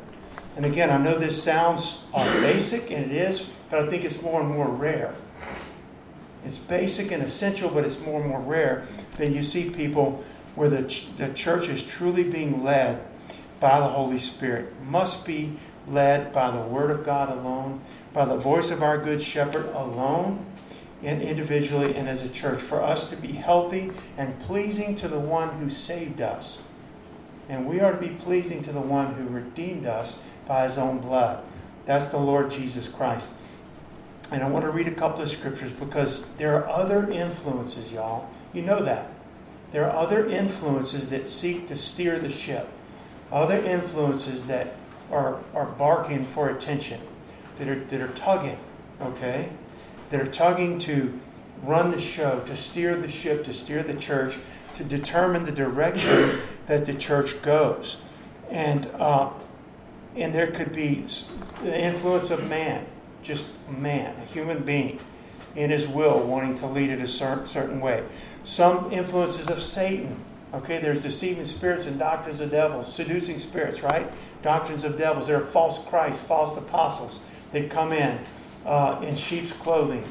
And 0.56 0.66
again, 0.66 0.90
I 0.90 0.98
know 0.98 1.18
this 1.18 1.42
sounds 1.42 2.02
uh, 2.12 2.24
basic, 2.42 2.90
and 2.90 3.10
it 3.10 3.12
is, 3.12 3.46
but 3.70 3.80
I 3.80 3.88
think 3.88 4.04
it's 4.04 4.20
more 4.20 4.40
and 4.40 4.50
more 4.50 4.68
rare. 4.68 5.14
It's 6.44 6.58
basic 6.58 7.10
and 7.10 7.22
essential, 7.22 7.70
but 7.70 7.84
it's 7.84 8.00
more 8.00 8.20
and 8.20 8.28
more 8.28 8.40
rare 8.40 8.86
than 9.16 9.32
you 9.32 9.42
see 9.42 9.70
people 9.70 10.22
where 10.54 10.68
the, 10.68 10.82
ch- 10.82 11.08
the 11.16 11.28
church 11.28 11.68
is 11.68 11.82
truly 11.82 12.24
being 12.24 12.62
led 12.62 13.02
by 13.60 13.80
the 13.80 13.88
Holy 13.88 14.18
Spirit. 14.18 14.74
Must 14.84 15.24
be 15.24 15.56
led 15.88 16.32
by 16.32 16.50
the 16.50 16.60
Word 16.60 16.90
of 16.90 17.04
God 17.04 17.30
alone, 17.30 17.80
by 18.12 18.24
the 18.24 18.36
voice 18.36 18.70
of 18.70 18.82
our 18.82 18.98
Good 18.98 19.22
Shepherd 19.22 19.66
alone, 19.74 20.44
and 21.02 21.22
individually 21.22 21.96
and 21.96 22.08
as 22.08 22.22
a 22.22 22.28
church, 22.28 22.60
for 22.60 22.82
us 22.82 23.08
to 23.10 23.16
be 23.16 23.32
healthy 23.32 23.90
and 24.16 24.38
pleasing 24.42 24.94
to 24.96 25.08
the 25.08 25.18
one 25.18 25.58
who 25.58 25.70
saved 25.70 26.20
us. 26.20 26.58
And 27.52 27.66
we 27.66 27.80
are 27.80 27.92
to 27.92 27.98
be 27.98 28.08
pleasing 28.08 28.62
to 28.62 28.72
the 28.72 28.80
one 28.80 29.12
who 29.12 29.28
redeemed 29.28 29.84
us 29.84 30.18
by 30.48 30.62
his 30.62 30.78
own 30.78 31.00
blood. 31.00 31.44
That's 31.84 32.06
the 32.06 32.16
Lord 32.16 32.50
Jesus 32.50 32.88
Christ. 32.88 33.34
And 34.30 34.42
I 34.42 34.48
want 34.48 34.64
to 34.64 34.70
read 34.70 34.88
a 34.88 34.94
couple 34.94 35.20
of 35.20 35.28
scriptures 35.28 35.70
because 35.72 36.24
there 36.38 36.56
are 36.56 36.66
other 36.66 37.10
influences, 37.10 37.92
y'all. 37.92 38.30
You 38.54 38.62
know 38.62 38.82
that. 38.82 39.12
There 39.70 39.84
are 39.84 39.94
other 39.94 40.26
influences 40.26 41.10
that 41.10 41.28
seek 41.28 41.68
to 41.68 41.76
steer 41.76 42.18
the 42.18 42.30
ship, 42.30 42.70
other 43.30 43.58
influences 43.58 44.46
that 44.46 44.76
are, 45.10 45.38
are 45.54 45.66
barking 45.66 46.24
for 46.24 46.48
attention 46.48 47.02
that 47.58 47.68
are, 47.68 47.84
that 47.84 48.00
are 48.00 48.12
tugging, 48.14 48.58
okay? 48.98 49.50
That 50.08 50.22
are 50.22 50.26
tugging 50.26 50.78
to 50.80 51.20
run 51.62 51.90
the 51.90 52.00
show, 52.00 52.40
to 52.46 52.56
steer 52.56 52.98
the 52.98 53.10
ship, 53.10 53.44
to 53.44 53.52
steer 53.52 53.82
the 53.82 53.94
church, 53.94 54.38
to 54.78 54.84
determine 54.84 55.44
the 55.44 55.52
direction 55.52 56.40
that 56.66 56.86
the 56.86 56.94
church 56.94 57.40
goes. 57.42 57.98
And, 58.50 58.86
uh, 58.98 59.30
and 60.16 60.34
there 60.34 60.50
could 60.50 60.74
be 60.74 61.06
the 61.62 61.80
influence 61.80 62.30
of 62.30 62.48
man, 62.48 62.86
just 63.22 63.48
man, 63.68 64.14
a 64.20 64.24
human 64.26 64.62
being, 64.62 65.00
in 65.54 65.70
his 65.70 65.86
will, 65.86 66.20
wanting 66.20 66.56
to 66.56 66.66
lead 66.66 66.90
it 66.90 67.00
a 67.00 67.08
certain, 67.08 67.80
way. 67.80 68.04
Some 68.44 68.92
influences 68.92 69.48
of 69.48 69.62
Satan. 69.62 70.16
Okay, 70.54 70.80
there's 70.80 71.02
deceiving 71.02 71.46
spirits 71.46 71.86
and 71.86 71.98
doctrines 71.98 72.40
of 72.40 72.50
devils, 72.50 72.92
seducing 72.92 73.38
spirits, 73.38 73.82
right? 73.82 74.10
Doctrines 74.42 74.84
of 74.84 74.98
devils. 74.98 75.26
There 75.26 75.42
are 75.42 75.46
false 75.46 75.82
Christs, 75.86 76.22
false 76.22 76.56
apostles. 76.58 77.20
that 77.52 77.70
come 77.70 77.92
in 77.92 78.18
uh, 78.66 79.00
in 79.02 79.16
sheep's 79.16 79.52
clothing 79.52 80.04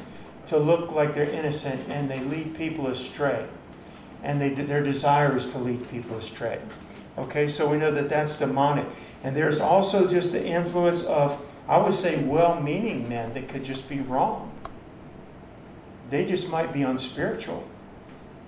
to 0.46 0.58
look 0.58 0.90
like 0.90 1.14
they're 1.14 1.30
innocent 1.30 1.88
and 1.88 2.10
they 2.10 2.20
lead 2.20 2.56
people 2.56 2.88
astray. 2.88 3.46
And 4.22 4.40
they, 4.40 4.50
their 4.50 4.82
desire 4.82 5.36
is 5.36 5.50
to 5.52 5.58
lead 5.58 5.88
people 5.90 6.16
astray. 6.16 6.60
Okay, 7.18 7.48
so 7.48 7.68
we 7.68 7.76
know 7.76 7.90
that 7.90 8.08
that's 8.08 8.38
demonic. 8.38 8.86
And 9.22 9.36
there's 9.36 9.60
also 9.60 10.08
just 10.08 10.32
the 10.32 10.44
influence 10.44 11.04
of, 11.04 11.40
I 11.68 11.78
would 11.78 11.94
say, 11.94 12.22
well 12.22 12.60
meaning 12.60 13.08
men 13.08 13.34
that 13.34 13.48
could 13.48 13.64
just 13.64 13.88
be 13.88 14.00
wrong. 14.00 14.50
They 16.10 16.26
just 16.26 16.48
might 16.48 16.72
be 16.72 16.82
unspiritual. 16.82 17.66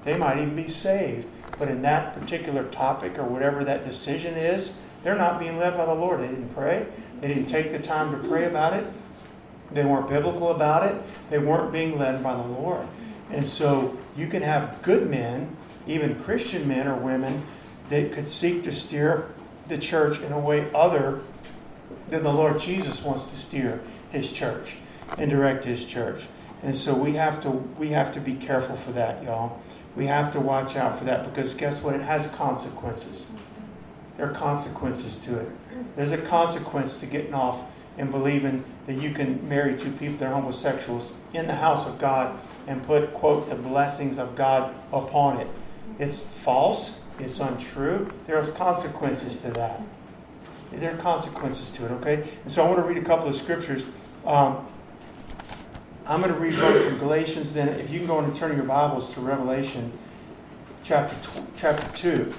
They 0.04 0.16
might 0.16 0.38
even 0.38 0.56
be 0.56 0.68
saved. 0.68 1.26
But 1.58 1.68
in 1.68 1.82
that 1.82 2.18
particular 2.18 2.64
topic 2.64 3.18
or 3.18 3.24
whatever 3.24 3.64
that 3.64 3.86
decision 3.86 4.34
is, 4.34 4.70
they're 5.02 5.16
not 5.16 5.38
being 5.38 5.58
led 5.58 5.76
by 5.76 5.86
the 5.86 5.94
Lord. 5.94 6.20
They 6.20 6.28
didn't 6.28 6.54
pray. 6.54 6.86
They 7.20 7.28
didn't 7.28 7.46
take 7.46 7.72
the 7.72 7.78
time 7.78 8.10
to 8.12 8.28
pray 8.28 8.44
about 8.44 8.74
it. 8.74 8.86
They 9.70 9.84
weren't 9.84 10.08
biblical 10.08 10.50
about 10.50 10.84
it. 10.90 11.00
They 11.30 11.38
weren't 11.38 11.72
being 11.72 11.98
led 11.98 12.22
by 12.22 12.34
the 12.34 12.42
Lord. 12.42 12.86
And 13.30 13.48
so 13.48 13.98
you 14.16 14.26
can 14.26 14.42
have 14.42 14.82
good 14.82 15.08
men, 15.08 15.56
even 15.86 16.22
Christian 16.22 16.66
men 16.66 16.86
or 16.86 16.96
women, 16.96 17.44
that 17.90 18.12
could 18.12 18.30
seek 18.30 18.64
to 18.64 18.72
steer 18.72 19.28
the 19.68 19.78
church 19.78 20.18
in 20.20 20.32
a 20.32 20.38
way 20.38 20.70
other 20.74 21.20
than 22.08 22.22
the 22.22 22.32
Lord 22.32 22.60
Jesus 22.60 23.02
wants 23.02 23.28
to 23.28 23.36
steer 23.36 23.80
his 24.10 24.32
church 24.32 24.76
and 25.18 25.30
direct 25.30 25.64
his 25.64 25.84
church. 25.84 26.26
And 26.62 26.76
so 26.76 26.94
we 26.94 27.12
have 27.12 27.40
to 27.42 27.50
we 27.50 27.90
have 27.90 28.12
to 28.14 28.20
be 28.20 28.34
careful 28.34 28.76
for 28.76 28.92
that, 28.92 29.22
y'all. 29.22 29.60
We 29.96 30.06
have 30.06 30.32
to 30.32 30.40
watch 30.40 30.76
out 30.76 30.98
for 30.98 31.04
that 31.04 31.24
because 31.24 31.54
guess 31.54 31.82
what? 31.82 31.94
It 31.94 32.02
has 32.02 32.26
consequences. 32.28 33.30
There 34.16 34.30
are 34.30 34.34
consequences 34.34 35.16
to 35.18 35.38
it. 35.38 35.48
There's 35.96 36.12
a 36.12 36.18
consequence 36.18 36.98
to 36.98 37.06
getting 37.06 37.34
off 37.34 37.60
and 37.98 38.10
believing 38.10 38.64
that 38.86 38.94
you 38.94 39.12
can 39.12 39.48
marry 39.48 39.76
two 39.76 39.90
people 39.92 40.16
that 40.18 40.26
are 40.26 40.34
homosexuals 40.34 41.12
in 41.32 41.46
the 41.46 41.54
house 41.54 41.86
of 41.86 41.98
God 41.98 42.38
and 42.66 42.84
put, 42.86 43.12
quote, 43.14 43.48
the 43.48 43.54
blessings 43.54 44.18
of 44.18 44.34
God 44.34 44.74
upon 44.92 45.40
it. 45.40 45.48
It's 45.98 46.20
false, 46.20 46.96
it's 47.18 47.40
untrue, 47.40 48.10
there 48.26 48.38
are 48.38 48.46
consequences 48.46 49.38
to 49.38 49.50
that. 49.52 49.80
There 50.72 50.92
are 50.92 50.98
consequences 50.98 51.70
to 51.70 51.86
it, 51.86 51.90
okay? 51.92 52.28
And 52.42 52.52
so 52.52 52.64
I 52.64 52.68
want 52.68 52.80
to 52.80 52.88
read 52.88 52.98
a 52.98 53.06
couple 53.06 53.28
of 53.28 53.36
scriptures. 53.36 53.84
Um, 54.26 54.66
I'm 56.06 56.20
going 56.20 56.34
to 56.34 56.38
read 56.38 56.54
one 56.60 56.88
from 56.88 56.98
Galatians, 56.98 57.52
then 57.52 57.68
if 57.80 57.90
you 57.90 57.98
can 57.98 58.08
go 58.08 58.18
and 58.18 58.34
turn 58.34 58.56
your 58.56 58.66
Bibles 58.66 59.14
to 59.14 59.20
Revelation 59.20 59.92
chapter, 60.82 61.16
tw- 61.22 61.46
chapter 61.56 61.96
2 61.96 62.34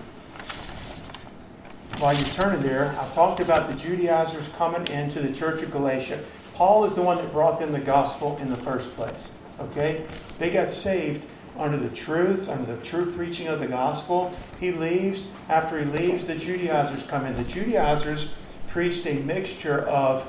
while 1.99 2.13
you're 2.13 2.25
turning 2.25 2.61
there, 2.61 2.95
I 2.99 3.07
talked 3.13 3.39
about 3.39 3.69
the 3.71 3.75
Judaizers 3.75 4.47
coming 4.57 4.85
into 4.87 5.21
the 5.21 5.33
church 5.33 5.61
of 5.61 5.71
Galatia. 5.71 6.21
Paul 6.53 6.83
is 6.83 6.93
the 6.93 7.01
one 7.01 7.17
that 7.17 7.31
brought 7.31 7.59
them 7.59 7.71
the 7.71 7.79
gospel 7.79 8.37
in 8.37 8.49
the 8.49 8.57
first 8.57 8.93
place. 8.95 9.31
Okay? 9.59 10.05
They 10.37 10.51
got 10.51 10.71
saved 10.71 11.23
under 11.57 11.77
the 11.77 11.93
truth, 11.95 12.49
under 12.49 12.75
the 12.75 12.83
true 12.83 13.11
preaching 13.11 13.47
of 13.47 13.59
the 13.59 13.67
gospel. 13.67 14.33
He 14.59 14.71
leaves. 14.71 15.27
After 15.49 15.79
he 15.79 15.85
leaves, 15.85 16.27
the 16.27 16.35
Judaizers 16.35 17.03
come 17.03 17.25
in. 17.25 17.33
The 17.33 17.43
Judaizers 17.43 18.29
preached 18.69 19.05
a 19.05 19.13
mixture 19.13 19.81
of, 19.81 20.27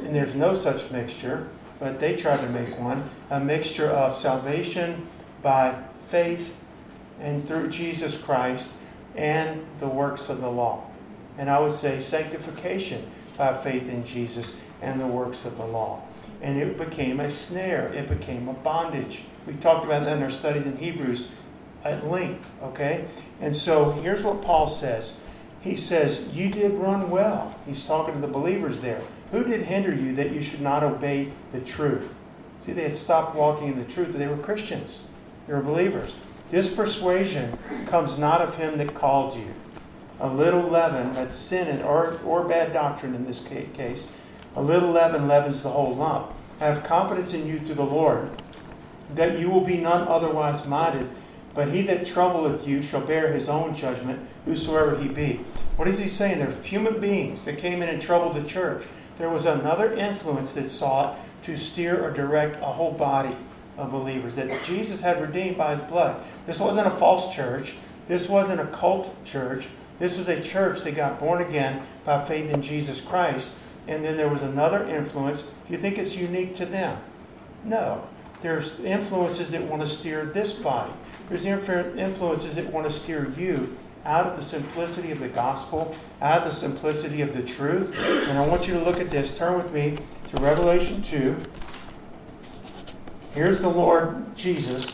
and 0.00 0.14
there's 0.14 0.34
no 0.34 0.54
such 0.54 0.90
mixture, 0.90 1.48
but 1.78 1.98
they 1.98 2.14
tried 2.14 2.40
to 2.40 2.48
make 2.50 2.78
one, 2.78 3.08
a 3.30 3.40
mixture 3.40 3.88
of 3.88 4.18
salvation 4.18 5.06
by 5.42 5.82
faith 6.08 6.54
and 7.20 7.46
through 7.46 7.68
Jesus 7.70 8.16
Christ 8.16 8.70
and 9.16 9.64
the 9.80 9.88
works 9.88 10.28
of 10.28 10.40
the 10.40 10.50
law. 10.50 10.84
And 11.38 11.48
I 11.48 11.60
would 11.60 11.72
say 11.72 12.00
sanctification 12.00 13.10
by 13.36 13.56
faith 13.62 13.88
in 13.88 14.06
Jesus 14.06 14.56
and 14.82 15.00
the 15.00 15.06
works 15.06 15.44
of 15.44 15.56
the 15.56 15.64
law. 15.64 16.02
And 16.42 16.58
it 16.58 16.78
became 16.78 17.20
a 17.20 17.30
snare, 17.30 17.92
it 17.92 18.08
became 18.08 18.48
a 18.48 18.54
bondage. 18.54 19.22
We 19.46 19.54
talked 19.54 19.84
about 19.84 20.04
that 20.04 20.16
in 20.16 20.22
our 20.22 20.30
studies 20.30 20.66
in 20.66 20.76
Hebrews 20.76 21.28
at 21.84 22.06
length, 22.06 22.48
okay? 22.62 23.06
And 23.40 23.56
so 23.56 23.90
here's 23.90 24.22
what 24.22 24.42
Paul 24.42 24.68
says. 24.68 25.16
He 25.60 25.76
says, 25.76 26.28
You 26.32 26.50
did 26.50 26.72
run 26.72 27.10
well. 27.10 27.56
He's 27.66 27.84
talking 27.84 28.14
to 28.14 28.20
the 28.20 28.32
believers 28.32 28.80
there. 28.80 29.02
Who 29.32 29.44
did 29.44 29.62
hinder 29.62 29.94
you 29.94 30.14
that 30.16 30.32
you 30.32 30.42
should 30.42 30.60
not 30.60 30.82
obey 30.82 31.30
the 31.52 31.60
truth? 31.60 32.12
See, 32.64 32.72
they 32.72 32.82
had 32.82 32.94
stopped 32.94 33.34
walking 33.34 33.68
in 33.68 33.78
the 33.78 33.90
truth, 33.90 34.08
but 34.12 34.18
they 34.18 34.26
were 34.26 34.36
Christians. 34.36 35.00
They 35.46 35.54
were 35.54 35.62
believers. 35.62 36.14
This 36.50 36.72
persuasion 36.72 37.56
comes 37.86 38.18
not 38.18 38.40
of 38.42 38.56
him 38.56 38.78
that 38.78 38.94
called 38.94 39.36
you 39.36 39.54
a 40.20 40.28
little 40.28 40.62
leaven, 40.62 41.14
that's 41.14 41.34
sin 41.34 41.82
or, 41.82 42.18
or 42.24 42.46
bad 42.46 42.72
doctrine 42.72 43.14
in 43.14 43.26
this 43.26 43.42
case, 43.42 44.06
a 44.54 44.62
little 44.62 44.90
leaven 44.90 45.26
leavens 45.26 45.62
the 45.62 45.70
whole 45.70 45.94
lump. 45.94 46.30
I 46.60 46.66
Have 46.66 46.84
confidence 46.84 47.32
in 47.32 47.46
you 47.46 47.58
through 47.58 47.76
the 47.76 47.82
Lord, 47.82 48.30
that 49.14 49.38
you 49.38 49.50
will 49.50 49.60
be 49.62 49.78
none 49.78 50.06
otherwise 50.08 50.66
minded, 50.66 51.08
but 51.54 51.68
he 51.68 51.82
that 51.82 52.06
troubleth 52.06 52.66
you 52.66 52.82
shall 52.82 53.00
bear 53.00 53.32
his 53.32 53.48
own 53.48 53.74
judgment, 53.74 54.20
whosoever 54.44 54.96
he 54.96 55.08
be. 55.08 55.40
What 55.76 55.88
is 55.88 55.98
he 55.98 56.08
saying? 56.08 56.38
There's 56.38 56.64
human 56.64 57.00
beings 57.00 57.44
that 57.44 57.58
came 57.58 57.82
in 57.82 57.88
and 57.88 58.00
troubled 58.00 58.36
the 58.36 58.48
church. 58.48 58.84
There 59.18 59.30
was 59.30 59.46
another 59.46 59.92
influence 59.92 60.52
that 60.54 60.70
sought 60.70 61.18
to 61.44 61.56
steer 61.56 62.02
or 62.02 62.10
direct 62.10 62.56
a 62.56 62.66
whole 62.66 62.92
body 62.92 63.36
of 63.76 63.90
believers 63.90 64.34
that 64.34 64.64
Jesus 64.64 65.00
had 65.00 65.20
redeemed 65.20 65.56
by 65.56 65.72
his 65.72 65.80
blood. 65.80 66.22
This 66.46 66.60
wasn't 66.60 66.86
a 66.86 66.92
false 66.92 67.34
church. 67.34 67.74
This 68.08 68.28
wasn't 68.28 68.60
a 68.60 68.66
cult 68.66 69.24
church. 69.24 69.68
This 69.98 70.16
was 70.16 70.28
a 70.28 70.40
church 70.42 70.82
that 70.82 70.96
got 70.96 71.20
born 71.20 71.42
again 71.42 71.82
by 72.04 72.24
faith 72.24 72.50
in 72.50 72.62
Jesus 72.62 73.00
Christ. 73.00 73.52
And 73.86 74.04
then 74.04 74.16
there 74.16 74.28
was 74.28 74.42
another 74.42 74.86
influence. 74.86 75.42
Do 75.42 75.72
you 75.72 75.78
think 75.78 75.98
it's 75.98 76.16
unique 76.16 76.54
to 76.56 76.66
them? 76.66 77.00
No. 77.64 78.06
There's 78.42 78.80
influences 78.80 79.50
that 79.50 79.62
want 79.62 79.82
to 79.82 79.88
steer 79.88 80.24
this 80.24 80.52
body. 80.52 80.92
There's 81.28 81.44
influences 81.44 82.56
that 82.56 82.72
want 82.72 82.90
to 82.90 82.92
steer 82.92 83.32
you 83.36 83.76
out 84.04 84.26
of 84.26 84.36
the 84.36 84.42
simplicity 84.42 85.10
of 85.10 85.20
the 85.20 85.28
gospel, 85.28 85.94
out 86.22 86.42
of 86.42 86.52
the 86.52 86.54
simplicity 86.54 87.20
of 87.20 87.34
the 87.34 87.42
truth. 87.42 87.98
And 88.28 88.38
I 88.38 88.46
want 88.46 88.66
you 88.66 88.74
to 88.74 88.80
look 88.80 88.98
at 88.98 89.10
this. 89.10 89.36
Turn 89.36 89.56
with 89.56 89.72
me 89.72 89.98
to 90.34 90.42
Revelation 90.42 91.02
2. 91.02 91.36
Here's 93.34 93.60
the 93.60 93.68
Lord 93.68 94.34
Jesus, 94.36 94.90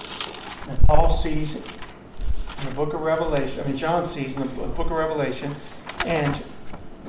and 0.69 0.79
Paul 0.87 1.09
sees 1.11 1.57
in 1.57 2.69
the 2.69 2.75
book 2.75 2.93
of 2.95 3.01
Revelation, 3.01 3.61
I 3.61 3.69
mean, 3.69 3.77
John 3.77 4.05
sees 4.05 4.37
in 4.37 4.43
the 4.43 4.49
book 4.49 4.91
of 4.91 4.93
Revelation, 4.93 5.55
and 6.05 6.37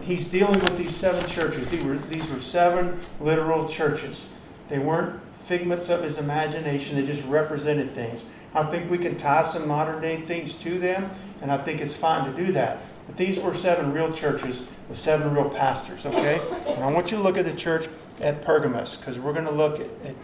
he's 0.02 0.28
dealing 0.28 0.60
with 0.60 0.78
these 0.78 0.95
seven 0.95 1.28
churches. 1.30 1.67
These 1.67 1.84
were, 1.84 1.97
these 1.97 2.30
were 2.30 2.39
seven 2.39 3.00
literal 3.19 3.67
churches. 3.67 4.28
They 4.69 4.80
weren't 4.80 5.19
figments 5.48 5.90
of 5.90 6.04
his 6.04 6.18
imagination, 6.18 6.96
they 6.96 7.06
just 7.06 7.26
represented 7.26 7.94
things. 7.94 8.22
I 8.54 8.64
think 8.64 8.92
we 8.92 8.98
can 8.98 9.18
tie 9.18 9.44
some 9.44 9.68
modern 9.68 10.02
day 10.02 10.22
things 10.22 10.54
to 10.56 10.78
them, 10.78 11.10
and 11.42 11.52
I 11.52 11.58
think 11.58 11.80
it's 11.80 11.94
fine 11.94 12.32
to 12.32 12.46
do 12.46 12.52
that. 12.54 12.82
But 13.08 13.18
these 13.18 13.40
were 13.40 13.56
seven 13.56 13.94
real 13.94 14.12
churches 14.12 14.62
with 14.90 14.98
seven 14.98 15.34
real 15.34 15.50
pastors, 15.50 16.06
okay? 16.06 16.42
And 16.68 16.84
I 16.84 16.92
want 16.92 17.12
you 17.12 17.18
to 17.18 17.24
look 17.24 17.38
at 17.38 17.46
the 17.46 17.56
church 17.56 17.88
at 18.20 18.44
Pergamos, 18.44 18.98
because 18.98 19.20
we're 19.20 19.34
going 19.34 19.46
to 19.46 19.52
look 19.52 19.80
at, 19.80 19.88
at 20.06 20.16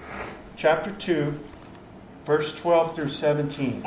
chapter 0.55 0.91
2, 0.91 1.39
verse 2.25 2.57
12 2.57 2.95
through 2.95 3.09
17. 3.09 3.83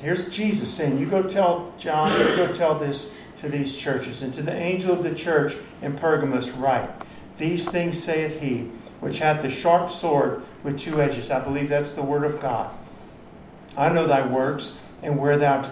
Here's 0.00 0.28
Jesus 0.28 0.72
saying, 0.72 0.98
You 0.98 1.06
go 1.06 1.22
tell 1.22 1.72
John, 1.78 2.10
you 2.12 2.36
go 2.36 2.52
tell 2.52 2.76
this 2.76 3.12
to 3.40 3.48
these 3.48 3.76
churches. 3.76 4.22
And 4.22 4.32
to 4.34 4.42
the 4.42 4.54
angel 4.54 4.92
of 4.92 5.02
the 5.02 5.14
church 5.14 5.56
in 5.82 5.96
Pergamos, 5.96 6.50
write, 6.50 6.90
These 7.38 7.68
things 7.68 8.02
saith 8.02 8.40
he, 8.40 8.70
which 9.00 9.18
hath 9.18 9.42
the 9.42 9.50
sharp 9.50 9.90
sword 9.90 10.42
with 10.62 10.78
two 10.78 11.00
edges. 11.00 11.30
I 11.30 11.40
believe 11.40 11.68
that's 11.68 11.92
the 11.92 12.02
word 12.02 12.24
of 12.24 12.40
God. 12.40 12.74
I 13.76 13.90
know 13.90 14.06
thy 14.06 14.26
works, 14.26 14.78
and 15.02 15.18
where 15.18 15.36
thou, 15.36 15.62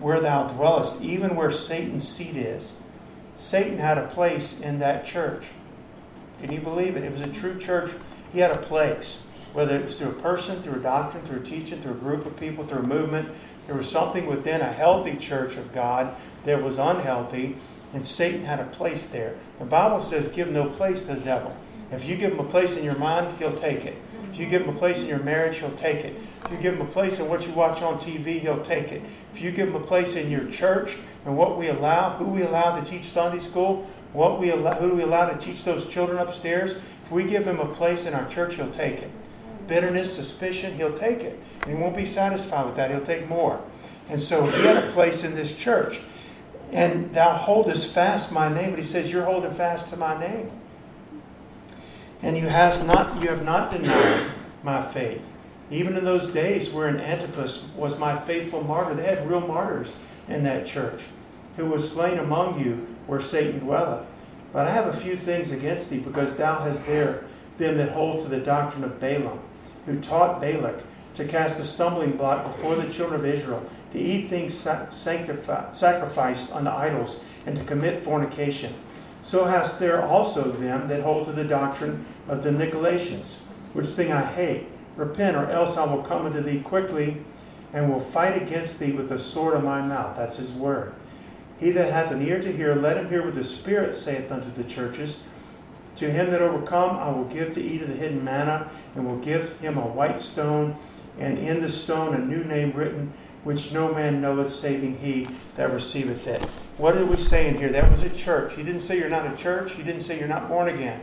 where 0.00 0.20
thou 0.20 0.48
dwellest, 0.48 1.00
even 1.00 1.36
where 1.36 1.52
Satan's 1.52 2.08
seat 2.08 2.36
is. 2.36 2.78
Satan 3.36 3.78
had 3.78 3.98
a 3.98 4.08
place 4.08 4.60
in 4.60 4.80
that 4.80 5.06
church. 5.06 5.44
Can 6.40 6.52
you 6.52 6.60
believe 6.60 6.96
it? 6.96 7.04
It 7.04 7.12
was 7.12 7.20
a 7.20 7.28
true 7.28 7.58
church. 7.58 7.92
He 8.32 8.40
had 8.40 8.50
a 8.50 8.56
place, 8.58 9.20
whether 9.52 9.76
it 9.76 9.84
was 9.84 9.98
through 9.98 10.10
a 10.10 10.22
person, 10.22 10.62
through 10.62 10.80
a 10.80 10.82
doctrine, 10.82 11.24
through 11.24 11.40
a 11.40 11.44
teaching, 11.44 11.80
through 11.80 11.92
a 11.92 11.96
group 11.96 12.26
of 12.26 12.36
people, 12.38 12.66
through 12.66 12.80
a 12.80 12.86
movement. 12.86 13.28
There 13.66 13.76
was 13.76 13.88
something 13.88 14.26
within 14.26 14.60
a 14.60 14.72
healthy 14.72 15.16
church 15.16 15.56
of 15.56 15.72
God 15.72 16.14
that 16.44 16.62
was 16.62 16.78
unhealthy, 16.78 17.56
and 17.94 18.04
Satan 18.04 18.44
had 18.44 18.58
a 18.58 18.64
place 18.64 19.08
there. 19.08 19.36
The 19.60 19.64
Bible 19.64 20.00
says, 20.00 20.28
give 20.28 20.48
no 20.48 20.68
place 20.68 21.04
to 21.04 21.14
the 21.14 21.20
devil. 21.20 21.56
If 21.92 22.06
you 22.06 22.16
give 22.16 22.32
him 22.32 22.40
a 22.40 22.48
place 22.48 22.76
in 22.76 22.84
your 22.84 22.96
mind, 22.96 23.38
he'll 23.38 23.54
take 23.54 23.84
it. 23.84 23.96
If 24.32 24.38
you 24.38 24.46
give 24.46 24.62
him 24.62 24.74
a 24.74 24.78
place 24.78 25.02
in 25.02 25.08
your 25.08 25.18
marriage, 25.18 25.58
he'll 25.58 25.70
take 25.72 26.04
it. 26.04 26.16
If 26.46 26.52
you 26.52 26.56
give 26.56 26.74
him 26.74 26.80
a 26.80 26.90
place 26.90 27.20
in 27.20 27.28
what 27.28 27.46
you 27.46 27.52
watch 27.52 27.82
on 27.82 28.00
TV, 28.00 28.40
he'll 28.40 28.62
take 28.62 28.90
it. 28.90 29.02
If 29.34 29.42
you 29.42 29.50
give 29.50 29.68
him 29.68 29.74
a 29.74 29.80
place 29.80 30.16
in 30.16 30.30
your 30.30 30.46
church 30.46 30.96
and 31.26 31.36
what 31.36 31.58
we 31.58 31.68
allow, 31.68 32.16
who 32.16 32.24
we 32.24 32.40
allow 32.40 32.80
to 32.80 32.90
teach 32.90 33.04
Sunday 33.04 33.44
school, 33.44 33.86
what 34.14 34.40
we 34.40 34.50
allow, 34.50 34.74
who 34.74 34.94
we 34.94 35.02
allow 35.02 35.28
to 35.28 35.38
teach 35.38 35.64
those 35.64 35.86
children 35.86 36.16
upstairs, 36.16 36.72
if 36.72 37.10
we 37.10 37.24
give 37.24 37.46
him 37.46 37.60
a 37.60 37.74
place 37.74 38.06
in 38.06 38.14
our 38.14 38.26
church, 38.30 38.54
he'll 38.54 38.70
take 38.70 39.00
it. 39.00 39.10
Bitterness, 39.66 40.14
suspicion, 40.14 40.76
he'll 40.76 40.96
take 40.96 41.20
it. 41.20 41.38
And 41.62 41.76
he 41.76 41.80
won't 41.80 41.96
be 41.96 42.06
satisfied 42.06 42.64
with 42.64 42.76
that. 42.76 42.90
He'll 42.90 43.04
take 43.04 43.28
more. 43.28 43.62
And 44.08 44.18
so 44.18 44.48
if 44.48 44.56
he 44.56 44.62
had 44.62 44.82
a 44.82 44.90
place 44.92 45.24
in 45.24 45.34
this 45.34 45.54
church. 45.54 46.00
And 46.70 47.12
thou 47.12 47.36
holdest 47.36 47.92
fast 47.92 48.32
my 48.32 48.48
name. 48.48 48.70
But 48.70 48.78
he 48.78 48.84
says, 48.84 49.10
You're 49.10 49.26
holding 49.26 49.52
fast 49.52 49.90
to 49.90 49.96
my 49.98 50.18
name. 50.18 50.50
And 52.22 52.36
you 52.36 52.46
has 52.46 52.82
not 52.84 53.22
you 53.22 53.28
have 53.28 53.44
not 53.44 53.72
denied 53.72 54.30
my 54.62 54.80
faith. 54.80 55.28
Even 55.70 55.96
in 55.96 56.04
those 56.04 56.30
days 56.32 56.70
wherein 56.70 57.00
Antipas 57.00 57.64
was 57.76 57.98
my 57.98 58.18
faithful 58.20 58.62
martyr, 58.62 58.94
they 58.94 59.04
had 59.04 59.28
real 59.28 59.40
martyrs 59.40 59.96
in 60.28 60.44
that 60.44 60.66
church, 60.66 61.02
who 61.56 61.66
was 61.66 61.90
slain 61.90 62.18
among 62.18 62.60
you 62.64 62.86
where 63.06 63.20
Satan 63.20 63.58
dwelleth. 63.60 64.06
But 64.52 64.68
I 64.68 64.70
have 64.72 64.86
a 64.86 64.96
few 64.96 65.16
things 65.16 65.50
against 65.50 65.90
thee, 65.90 65.98
because 65.98 66.36
thou 66.36 66.60
hast 66.60 66.86
there 66.86 67.24
them 67.58 67.76
that 67.78 67.92
hold 67.92 68.22
to 68.22 68.28
the 68.28 68.40
doctrine 68.40 68.84
of 68.84 69.00
Balaam, 69.00 69.40
who 69.86 69.98
taught 70.00 70.40
Balak 70.40 70.82
to 71.14 71.24
cast 71.26 71.58
a 71.58 71.64
stumbling 71.64 72.12
block 72.16 72.44
before 72.44 72.76
the 72.76 72.92
children 72.92 73.20
of 73.20 73.26
Israel, 73.26 73.64
to 73.92 73.98
eat 73.98 74.28
things 74.28 74.54
sacrificed 74.54 76.52
unto 76.52 76.70
idols, 76.70 77.18
and 77.46 77.58
to 77.58 77.64
commit 77.64 78.04
fornication. 78.04 78.74
So 79.22 79.44
hast 79.44 79.78
there 79.78 80.02
also 80.04 80.50
them 80.50 80.88
that 80.88 81.02
hold 81.02 81.26
to 81.26 81.32
the 81.32 81.44
doctrine 81.44 82.04
of 82.28 82.42
the 82.42 82.50
Nicolaitans, 82.50 83.36
which 83.72 83.88
thing 83.88 84.12
I 84.12 84.24
hate. 84.24 84.66
Repent, 84.96 85.36
or 85.36 85.50
else 85.50 85.76
I 85.76 85.84
will 85.84 86.02
come 86.02 86.26
unto 86.26 86.42
thee 86.42 86.60
quickly, 86.60 87.18
and 87.72 87.90
will 87.90 88.00
fight 88.00 88.40
against 88.40 88.78
thee 88.78 88.92
with 88.92 89.08
the 89.08 89.18
sword 89.18 89.54
of 89.54 89.64
my 89.64 89.80
mouth. 89.80 90.16
That's 90.16 90.36
his 90.36 90.50
word. 90.50 90.94
He 91.58 91.70
that 91.70 91.92
hath 91.92 92.10
an 92.10 92.20
ear 92.20 92.40
to 92.40 92.52
hear, 92.52 92.74
let 92.74 92.98
him 92.98 93.08
hear 93.08 93.24
what 93.24 93.34
the 93.34 93.44
Spirit 93.44 93.96
saith 93.96 94.30
unto 94.30 94.52
the 94.52 94.68
churches. 94.68 95.16
To 95.96 96.10
him 96.10 96.30
that 96.30 96.42
overcome, 96.42 96.96
I 96.96 97.10
will 97.10 97.24
give 97.24 97.54
to 97.54 97.62
eat 97.62 97.82
of 97.82 97.88
the 97.88 97.94
hidden 97.94 98.24
manna, 98.24 98.70
and 98.94 99.06
will 99.06 99.18
give 99.18 99.58
him 99.60 99.78
a 99.78 99.86
white 99.86 100.20
stone 100.20 100.76
and 101.18 101.38
in 101.38 101.60
the 101.60 101.70
stone 101.70 102.14
a 102.14 102.18
new 102.18 102.42
name 102.44 102.72
written, 102.72 103.12
which 103.44 103.72
no 103.72 103.92
man 103.94 104.20
knoweth 104.20 104.52
saving 104.52 104.98
he 104.98 105.28
that 105.56 105.72
receiveth 105.72 106.26
it. 106.26 106.42
What 106.78 106.96
are 106.96 107.04
we 107.04 107.16
saying 107.16 107.58
here? 107.58 107.70
That 107.70 107.90
was 107.90 108.02
a 108.02 108.10
church. 108.10 108.54
He 108.54 108.62
didn't 108.62 108.80
say 108.80 108.98
you're 108.98 109.08
not 109.08 109.32
a 109.32 109.36
church. 109.36 109.72
He 109.72 109.82
didn't 109.82 110.02
say 110.02 110.18
you're 110.18 110.28
not 110.28 110.48
born 110.48 110.68
again. 110.68 111.02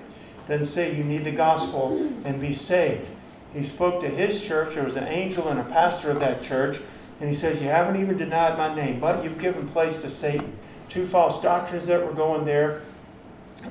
He 0.50 0.56
didn't 0.56 0.68
say 0.68 0.96
you 0.96 1.04
need 1.04 1.26
the 1.26 1.32
gospel 1.32 2.12
and 2.26 2.42
be 2.42 2.56
saved. 2.56 3.08
He 3.54 3.64
spoke 3.64 4.02
to 4.02 4.10
his 4.10 4.44
church. 4.44 4.74
There 4.74 4.84
was 4.84 4.96
an 4.96 5.08
angel 5.08 5.48
and 5.48 5.60
a 5.60 5.64
pastor 5.64 6.10
of 6.10 6.20
that 6.22 6.42
church 6.42 6.82
And 7.20 7.30
he 7.30 7.36
says, 7.36 7.62
You 7.62 7.68
haven't 7.68 8.02
even 8.02 8.18
denied 8.18 8.58
my 8.58 8.74
name, 8.74 9.00
but 9.00 9.24
you've 9.24 9.38
given 9.38 9.68
place 9.68 10.02
to 10.02 10.10
Satan. 10.10 10.58
Two 10.90 11.06
false 11.06 11.40
doctrines 11.40 11.86
that 11.86 12.04
were 12.04 12.14
going 12.14 12.46
there. 12.46 12.82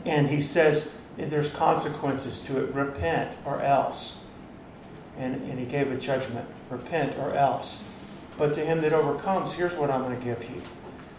And 0.05 0.31
he 0.31 0.41
says, 0.41 0.93
There's 1.17 1.51
consequences 1.51 2.39
to 2.43 2.63
it. 2.63 2.73
Repent 2.73 3.37
or 3.45 3.61
else. 3.61 4.19
And, 5.19 5.51
and 5.51 5.59
he 5.59 5.65
gave 5.65 5.91
a 5.91 5.97
judgment 5.97 6.47
repent 6.71 7.19
or 7.19 7.35
else. 7.35 7.83
But 8.37 8.55
to 8.55 8.65
him 8.65 8.83
that 8.83 8.93
overcomes, 8.93 9.55
here's 9.55 9.75
what 9.75 9.91
I'm 9.91 10.03
going 10.03 10.17
to 10.17 10.25
give 10.25 10.49
you. 10.49 10.63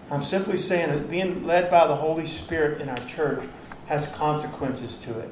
I'm 0.10 0.24
simply 0.24 0.56
saying 0.56 0.90
that 0.90 1.10
being 1.10 1.46
led 1.46 1.70
by 1.70 1.86
the 1.86 1.98
Holy 1.98 2.26
Spirit 2.26 2.82
in 2.82 2.88
our 2.88 3.06
church 3.08 3.44
has 3.88 4.10
consequences 4.14 4.96
to 5.00 5.20
it. 5.20 5.30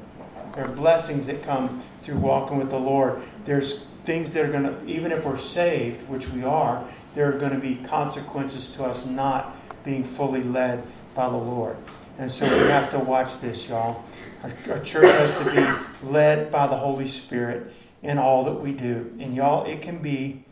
There 0.57 0.65
are 0.65 0.71
blessings 0.71 1.27
that 1.27 1.43
come 1.43 1.83
through 2.01 2.17
walking 2.17 2.57
with 2.57 2.71
the 2.71 2.79
Lord. 2.79 3.21
There's 3.45 3.81
things 4.05 4.33
that 4.33 4.43
are 4.43 4.51
going 4.51 4.63
to, 4.63 4.85
even 4.87 5.11
if 5.11 5.23
we're 5.23 5.37
saved, 5.37 6.09
which 6.09 6.29
we 6.29 6.43
are, 6.43 6.83
there 7.13 7.29
are 7.29 7.37
going 7.37 7.51
to 7.51 7.59
be 7.59 7.75
consequences 7.75 8.71
to 8.71 8.85
us 8.85 9.05
not 9.05 9.55
being 9.85 10.03
fully 10.03 10.41
led 10.41 10.81
by 11.13 11.29
the 11.29 11.37
Lord. 11.37 11.77
And 12.17 12.31
so 12.31 12.45
we 12.45 12.69
have 12.71 12.89
to 12.89 12.97
watch 12.97 13.39
this, 13.39 13.69
y'all. 13.69 14.03
Our, 14.41 14.51
our 14.71 14.79
church 14.79 15.03
has 15.03 15.31
to 15.37 15.45
be 15.45 16.07
led 16.09 16.51
by 16.51 16.65
the 16.65 16.77
Holy 16.77 17.07
Spirit 17.07 17.71
in 18.01 18.17
all 18.17 18.43
that 18.45 18.59
we 18.59 18.71
do. 18.71 19.15
And 19.19 19.35
y'all, 19.35 19.63
it 19.63 19.83
can 19.83 19.99
be 19.99 20.43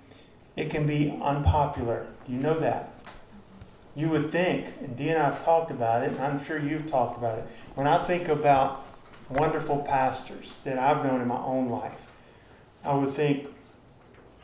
it 0.56 0.70
can 0.70 0.86
be 0.86 1.20
unpopular. 1.20 2.06
You 2.28 2.38
know 2.38 2.60
that. 2.60 2.94
You 3.96 4.10
would 4.10 4.32
think, 4.32 4.68
and 4.82 4.96
Dee 4.96 5.10
and 5.10 5.20
I 5.20 5.32
have 5.32 5.44
talked 5.44 5.72
about 5.72 6.04
it, 6.04 6.12
and 6.12 6.20
I'm 6.20 6.46
sure 6.46 6.60
you've 6.60 6.92
talked 6.92 7.18
about 7.18 7.40
it. 7.40 7.48
When 7.74 7.88
I 7.88 8.04
think 8.04 8.28
about 8.28 8.86
wonderful 9.30 9.80
pastors 9.80 10.56
that 10.64 10.78
I've 10.78 11.04
known 11.06 11.22
in 11.22 11.28
my 11.28 11.38
own 11.40 11.70
life, 11.70 12.00
I 12.84 12.94
would 12.94 13.14
think 13.14 13.48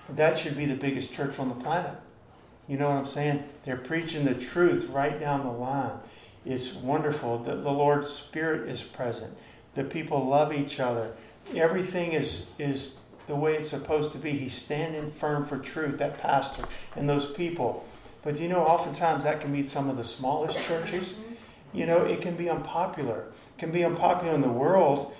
that 0.09 0.37
should 0.37 0.57
be 0.57 0.65
the 0.65 0.75
biggest 0.75 1.13
church 1.13 1.39
on 1.39 1.49
the 1.49 1.55
planet. 1.55 1.95
You 2.67 2.77
know 2.77 2.89
what 2.89 2.97
I'm 2.97 3.07
saying? 3.07 3.43
They're 3.65 3.77
preaching 3.77 4.25
the 4.25 4.33
truth 4.33 4.85
right 4.89 5.19
down 5.19 5.43
the 5.43 5.51
line. 5.51 5.99
It's 6.45 6.73
wonderful 6.73 7.39
that 7.39 7.63
the 7.63 7.71
Lord's 7.71 8.09
Spirit 8.09 8.69
is 8.69 8.81
present. 8.81 9.35
The 9.75 9.83
people 9.83 10.25
love 10.25 10.53
each 10.53 10.79
other. 10.79 11.11
Everything 11.55 12.13
is 12.13 12.47
is 12.57 12.97
the 13.27 13.35
way 13.35 13.55
it's 13.55 13.69
supposed 13.69 14.11
to 14.13 14.17
be. 14.17 14.31
He's 14.31 14.55
standing 14.55 15.11
firm 15.11 15.45
for 15.45 15.57
truth, 15.57 15.97
that 15.99 16.19
pastor 16.19 16.63
and 16.95 17.07
those 17.07 17.31
people. 17.31 17.85
But 18.23 18.39
you 18.39 18.47
know, 18.47 18.63
oftentimes 18.63 19.23
that 19.23 19.41
can 19.41 19.51
be 19.51 19.63
some 19.63 19.89
of 19.89 19.97
the 19.97 20.03
smallest 20.03 20.57
churches. 20.65 21.15
You 21.73 21.85
know, 21.85 22.03
it 22.03 22.21
can 22.21 22.35
be 22.35 22.49
unpopular. 22.49 23.25
It 23.57 23.59
can 23.59 23.71
be 23.71 23.83
unpopular 23.83 24.33
in 24.33 24.41
the 24.41 24.49
world 24.49 25.13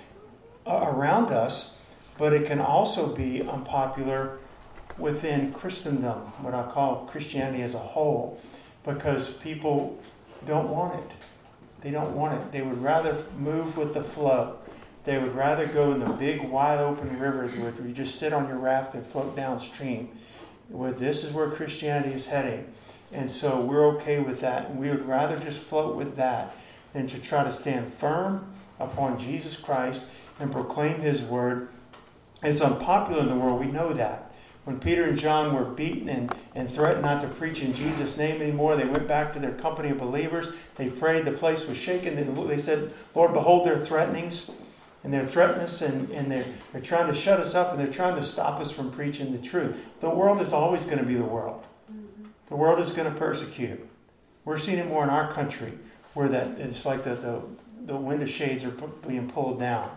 uh, 0.66 0.84
around 0.86 1.32
us, 1.32 1.74
but 2.18 2.32
it 2.32 2.46
can 2.46 2.60
also 2.60 3.14
be 3.14 3.42
unpopular 3.42 4.38
within 4.98 5.52
Christendom, 5.52 6.18
what 6.42 6.54
I 6.54 6.70
call 6.70 7.06
Christianity 7.06 7.62
as 7.62 7.74
a 7.74 7.78
whole, 7.78 8.40
because 8.84 9.30
people 9.34 10.02
don't 10.46 10.68
want 10.68 10.94
it. 10.94 11.10
They 11.80 11.90
don't 11.90 12.14
want 12.14 12.40
it. 12.40 12.52
They 12.52 12.62
would 12.62 12.82
rather 12.82 13.24
move 13.38 13.76
with 13.76 13.94
the 13.94 14.04
flow. 14.04 14.58
They 15.04 15.18
would 15.18 15.34
rather 15.34 15.66
go 15.66 15.92
in 15.92 16.00
the 16.00 16.10
big, 16.10 16.42
wide 16.42 16.78
open 16.78 17.18
rivers 17.18 17.58
where 17.58 17.72
you 17.86 17.92
just 17.92 18.18
sit 18.18 18.32
on 18.32 18.46
your 18.46 18.58
raft 18.58 18.94
and 18.94 19.04
float 19.04 19.34
downstream. 19.34 20.10
Well, 20.68 20.92
this 20.92 21.24
is 21.24 21.32
where 21.32 21.50
Christianity 21.50 22.14
is 22.14 22.26
heading. 22.26 22.72
And 23.12 23.30
so 23.30 23.60
we're 23.60 23.86
okay 23.96 24.18
with 24.18 24.40
that. 24.40 24.70
And 24.70 24.80
we 24.80 24.88
would 24.88 25.06
rather 25.06 25.36
just 25.36 25.58
float 25.58 25.96
with 25.96 26.16
that 26.16 26.56
than 26.92 27.06
to 27.08 27.18
try 27.18 27.44
to 27.44 27.52
stand 27.52 27.92
firm 27.94 28.52
upon 28.80 29.18
Jesus 29.18 29.56
Christ 29.56 30.04
and 30.40 30.50
proclaim 30.50 31.00
his 31.00 31.22
word. 31.22 31.68
It's 32.42 32.60
unpopular 32.60 33.20
in 33.20 33.28
the 33.28 33.36
world. 33.36 33.60
We 33.60 33.70
know 33.70 33.92
that. 33.92 34.30
When 34.64 34.78
Peter 34.78 35.04
and 35.04 35.18
John 35.18 35.54
were 35.54 35.64
beaten 35.64 36.08
and, 36.08 36.32
and 36.54 36.72
threatened 36.72 37.02
not 37.02 37.20
to 37.22 37.28
preach 37.28 37.60
in 37.60 37.74
Jesus' 37.74 38.16
name 38.16 38.40
anymore, 38.40 38.76
they 38.76 38.84
went 38.84 39.08
back 39.08 39.32
to 39.32 39.40
their 39.40 39.52
company 39.52 39.90
of 39.90 39.98
believers. 39.98 40.54
They 40.76 40.88
prayed. 40.88 41.24
The 41.24 41.32
place 41.32 41.66
was 41.66 41.76
shaken. 41.76 42.48
They 42.48 42.58
said, 42.58 42.92
Lord, 43.14 43.32
behold 43.32 43.66
their 43.66 43.84
threatenings 43.84 44.50
and 45.04 45.12
they're 45.12 45.26
threatening 45.26 45.62
us 45.62 45.82
and, 45.82 46.10
and 46.10 46.30
they're, 46.30 46.46
they're 46.72 46.80
trying 46.80 47.12
to 47.12 47.18
shut 47.18 47.40
us 47.40 47.54
up 47.54 47.72
and 47.72 47.80
they're 47.80 47.92
trying 47.92 48.14
to 48.14 48.22
stop 48.22 48.60
us 48.60 48.70
from 48.70 48.92
preaching 48.92 49.32
the 49.32 49.38
truth. 49.38 49.76
The 50.00 50.10
world 50.10 50.40
is 50.40 50.52
always 50.52 50.84
going 50.84 50.98
to 50.98 51.04
be 51.04 51.16
the 51.16 51.24
world. 51.24 51.64
The 52.52 52.58
world 52.58 52.80
is 52.80 52.90
going 52.90 53.10
to 53.10 53.18
persecute. 53.18 53.80
We're 54.44 54.58
seeing 54.58 54.76
it 54.76 54.86
more 54.86 55.02
in 55.02 55.08
our 55.08 55.32
country 55.32 55.72
where 56.12 56.28
that 56.28 56.58
it's 56.58 56.84
like 56.84 57.02
the, 57.02 57.14
the, 57.14 57.40
the 57.86 57.96
window 57.96 58.26
shades 58.26 58.62
are 58.62 58.72
being 59.08 59.30
pulled 59.30 59.58
down. 59.58 59.90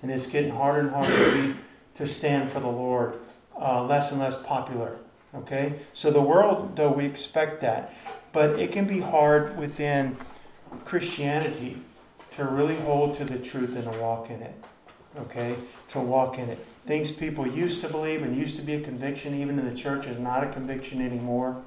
And 0.00 0.08
it's 0.12 0.28
getting 0.28 0.52
harder 0.52 0.82
and 0.82 0.90
harder 0.90 1.12
to, 1.12 1.52
be, 1.52 1.58
to 1.96 2.06
stand 2.06 2.52
for 2.52 2.60
the 2.60 2.68
Lord, 2.68 3.18
uh, 3.60 3.82
less 3.82 4.12
and 4.12 4.20
less 4.20 4.40
popular. 4.40 4.98
Okay? 5.34 5.80
So 5.92 6.12
the 6.12 6.20
world, 6.22 6.76
though, 6.76 6.92
we 6.92 7.06
expect 7.06 7.60
that. 7.62 7.92
But 8.30 8.60
it 8.60 8.70
can 8.70 8.84
be 8.84 9.00
hard 9.00 9.58
within 9.58 10.16
Christianity 10.84 11.82
to 12.36 12.44
really 12.44 12.76
hold 12.76 13.16
to 13.16 13.24
the 13.24 13.40
truth 13.40 13.74
and 13.74 13.92
to 13.92 13.98
walk 13.98 14.30
in 14.30 14.42
it. 14.42 14.54
Okay? 15.22 15.56
To 15.88 15.98
walk 15.98 16.38
in 16.38 16.50
it. 16.50 16.64
Things 16.86 17.10
people 17.10 17.48
used 17.48 17.80
to 17.80 17.88
believe 17.88 18.22
and 18.22 18.36
used 18.36 18.54
to 18.58 18.62
be 18.62 18.74
a 18.74 18.80
conviction, 18.80 19.34
even 19.34 19.58
in 19.58 19.68
the 19.68 19.74
church, 19.74 20.06
is 20.06 20.20
not 20.20 20.44
a 20.44 20.52
conviction 20.52 21.04
anymore. 21.04 21.60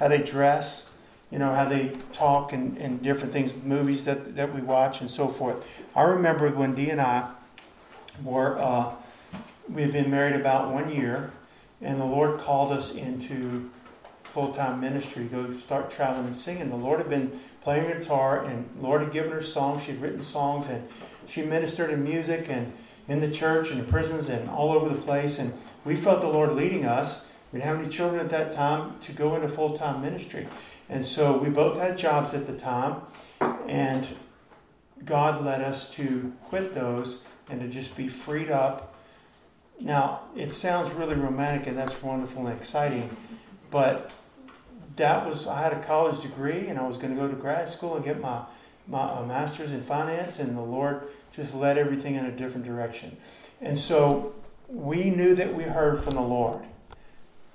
How 0.00 0.08
they 0.08 0.18
dress, 0.18 0.86
you 1.30 1.38
know, 1.38 1.54
how 1.54 1.68
they 1.68 1.92
talk 2.12 2.52
and, 2.52 2.76
and 2.78 3.02
different 3.02 3.32
things, 3.32 3.54
movies 3.62 4.04
that, 4.06 4.34
that 4.34 4.54
we 4.54 4.60
watch 4.60 5.00
and 5.00 5.10
so 5.10 5.28
forth. 5.28 5.64
I 5.94 6.02
remember 6.02 6.50
when 6.50 6.74
Dee 6.74 6.90
and 6.90 7.00
I 7.00 7.30
were, 8.24 8.58
uh, 8.58 8.94
we 9.68 9.82
had 9.82 9.92
been 9.92 10.10
married 10.10 10.34
about 10.34 10.72
one 10.72 10.90
year, 10.90 11.30
and 11.80 12.00
the 12.00 12.06
Lord 12.06 12.40
called 12.40 12.72
us 12.72 12.94
into 12.94 13.70
full 14.24 14.52
time 14.52 14.80
ministry, 14.80 15.24
go 15.24 15.56
start 15.58 15.90
traveling 15.90 16.26
and 16.26 16.36
singing. 16.36 16.70
The 16.70 16.76
Lord 16.76 16.98
had 16.98 17.10
been 17.10 17.38
playing 17.62 17.96
guitar, 17.96 18.44
and 18.44 18.68
Lord 18.80 19.02
had 19.02 19.12
given 19.12 19.32
her 19.32 19.42
songs. 19.42 19.84
She'd 19.84 20.00
written 20.00 20.22
songs, 20.22 20.66
and 20.66 20.88
she 21.28 21.42
ministered 21.42 21.90
in 21.90 22.02
music 22.02 22.46
and 22.48 22.72
in 23.06 23.20
the 23.20 23.30
church 23.30 23.70
and 23.70 23.80
in 23.80 23.86
prisons 23.86 24.28
and 24.28 24.48
all 24.48 24.72
over 24.72 24.88
the 24.88 25.00
place. 25.00 25.38
And 25.38 25.52
we 25.84 25.94
felt 25.94 26.20
the 26.20 26.28
Lord 26.28 26.54
leading 26.54 26.86
us. 26.86 27.26
We 27.52 27.58
didn't 27.58 27.68
have 27.68 27.84
any 27.84 27.88
children 27.88 28.20
at 28.20 28.30
that 28.30 28.52
time 28.52 28.98
to 29.00 29.12
go 29.12 29.34
into 29.34 29.48
full 29.48 29.76
time 29.76 30.02
ministry. 30.02 30.48
And 30.88 31.04
so 31.04 31.36
we 31.36 31.50
both 31.50 31.78
had 31.78 31.96
jobs 31.96 32.34
at 32.34 32.46
the 32.46 32.56
time, 32.56 33.02
and 33.68 34.06
God 35.04 35.44
led 35.44 35.60
us 35.60 35.92
to 35.94 36.32
quit 36.44 36.74
those 36.74 37.22
and 37.48 37.60
to 37.60 37.68
just 37.68 37.96
be 37.96 38.08
freed 38.08 38.50
up. 38.50 38.94
Now, 39.80 40.22
it 40.36 40.52
sounds 40.52 40.92
really 40.92 41.14
romantic 41.14 41.66
and 41.66 41.76
that's 41.76 42.02
wonderful 42.02 42.46
and 42.46 42.58
exciting, 42.58 43.16
but 43.70 44.10
that 44.96 45.26
was 45.26 45.46
I 45.46 45.62
had 45.62 45.72
a 45.72 45.82
college 45.82 46.20
degree 46.20 46.66
and 46.66 46.78
I 46.78 46.86
was 46.86 46.98
going 46.98 47.14
to 47.14 47.20
go 47.20 47.28
to 47.28 47.34
grad 47.34 47.68
school 47.68 47.96
and 47.96 48.04
get 48.04 48.20
my 48.20 48.42
my 48.86 49.24
master's 49.24 49.70
in 49.70 49.82
finance, 49.82 50.40
and 50.40 50.56
the 50.56 50.62
Lord 50.62 51.04
just 51.34 51.54
led 51.54 51.78
everything 51.78 52.16
in 52.16 52.26
a 52.26 52.32
different 52.32 52.66
direction. 52.66 53.16
And 53.60 53.78
so 53.78 54.34
we 54.68 55.10
knew 55.10 55.34
that 55.36 55.54
we 55.54 55.62
heard 55.64 56.02
from 56.02 56.14
the 56.14 56.22
Lord. 56.22 56.62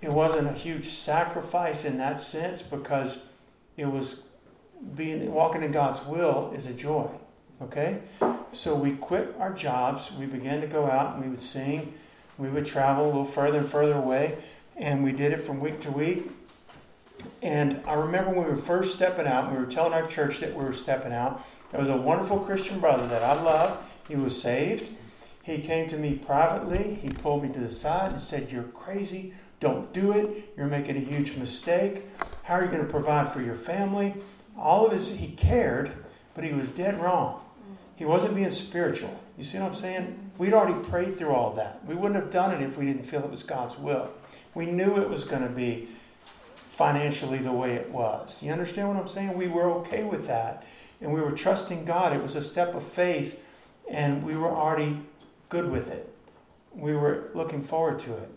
It 0.06 0.12
wasn't 0.12 0.48
a 0.48 0.54
huge 0.54 0.88
sacrifice 0.88 1.84
in 1.84 1.98
that 1.98 2.20
sense 2.20 2.62
because 2.62 3.24
it 3.76 3.86
was 3.86 4.20
being 4.96 5.34
walking 5.34 5.64
in 5.64 5.72
God's 5.72 6.06
will 6.06 6.54
is 6.56 6.66
a 6.68 6.74
joy. 6.74 7.10
Okay? 7.62 8.00
So 8.54 8.76
we 8.76 8.92
quit 8.92 9.36
our 9.40 9.54
jobs, 9.54 10.12
we 10.12 10.26
began 10.26 10.62
to 10.62 10.68
go 10.68 10.86
out 10.90 11.16
and 11.16 11.24
we 11.24 11.30
would 11.30 11.42
sing, 11.42 11.94
we 12.38 12.50
would 12.50 12.66
travel 12.66 13.06
a 13.06 13.08
little 13.08 13.26
further 13.26 13.60
and 13.60 13.70
further 13.70 13.96
away, 13.96 14.38
and 14.78 15.04
we 15.04 15.12
did 15.12 15.32
it 15.32 15.44
from 15.44 15.60
week 15.60 15.82
to 15.82 15.92
week 15.92 16.30
and 17.42 17.82
I 17.86 17.94
remember 17.94 18.32
when 18.32 18.46
we 18.46 18.52
were 18.52 18.62
first 18.62 18.96
stepping 18.96 19.28
out, 19.28 19.52
we 19.52 19.58
were 19.58 19.66
telling 19.66 19.94
our 19.94 20.08
church 20.08 20.40
that 20.40 20.56
we 20.56 20.64
were 20.64 20.74
stepping 20.74 21.14
out. 21.14 21.46
There 21.72 21.80
was 21.80 21.90
a 21.90 21.98
wonderful 21.98 22.40
Christian 22.40 22.80
brother 22.80 23.08
that 23.08 23.24
I 23.24 23.42
love. 23.42 23.78
He 24.08 24.16
was 24.16 24.40
saved. 24.40 24.90
He 25.44 25.60
came 25.60 25.90
to 25.90 25.98
me 25.98 26.16
privately. 26.16 26.96
He 27.02 27.10
pulled 27.10 27.44
me 27.44 27.50
to 27.54 27.60
the 27.60 27.72
side 27.72 28.12
and 28.12 28.22
said, 28.22 28.52
You're 28.52 28.64
crazy. 28.64 29.34
Don't 29.66 29.92
do 29.94 30.12
it. 30.12 30.54
You're 30.56 30.68
making 30.68 30.96
a 30.96 31.00
huge 31.00 31.38
mistake. 31.38 32.04
How 32.44 32.54
are 32.54 32.66
you 32.66 32.70
going 32.70 32.86
to 32.86 32.92
provide 32.92 33.34
for 33.34 33.42
your 33.42 33.56
family? 33.56 34.14
All 34.56 34.86
of 34.86 34.92
his, 34.92 35.08
he 35.08 35.30
cared, 35.30 35.92
but 36.36 36.44
he 36.44 36.54
was 36.54 36.68
dead 36.70 37.02
wrong. 37.02 37.42
He 37.96 38.06
wasn't 38.06 38.36
being 38.36 38.52
spiritual. 38.52 39.20
You 39.36 39.44
see 39.44 39.58
what 39.58 39.72
I'm 39.72 39.76
saying? 39.76 40.30
We'd 40.38 40.54
already 40.54 40.88
prayed 40.88 41.18
through 41.18 41.34
all 41.34 41.56
that. 41.56 41.84
We 41.84 41.96
wouldn't 41.96 42.22
have 42.22 42.32
done 42.32 42.54
it 42.54 42.62
if 42.62 42.78
we 42.78 42.86
didn't 42.86 43.06
feel 43.06 43.24
it 43.24 43.32
was 43.32 43.42
God's 43.42 43.76
will. 43.76 44.12
We 44.54 44.68
knew 44.68 45.02
it 45.02 45.10
was 45.10 45.24
going 45.24 45.42
to 45.42 45.50
be 45.50 45.88
financially 46.70 47.40
the 47.40 47.52
way 47.52 47.74
it 47.74 47.90
was. 47.90 48.44
You 48.44 48.52
understand 48.52 48.90
what 48.90 48.98
I'm 48.98 49.10
saying? 49.10 49.36
We 49.36 49.48
were 49.48 49.72
okay 49.80 50.04
with 50.04 50.28
that. 50.28 50.64
And 51.02 51.12
we 51.12 51.22
were 51.22 51.32
trusting 51.32 51.86
God. 51.86 52.16
It 52.16 52.22
was 52.22 52.36
a 52.36 52.44
step 52.44 52.76
of 52.76 52.84
faith, 52.84 53.40
and 53.90 54.24
we 54.24 54.38
were 54.38 54.56
already 54.56 55.00
good 55.50 55.72
with 55.72 55.90
it. 55.90 56.14
We 56.72 56.94
were 56.94 57.32
looking 57.34 57.64
forward 57.64 57.98
to 58.02 58.14
it. 58.14 58.30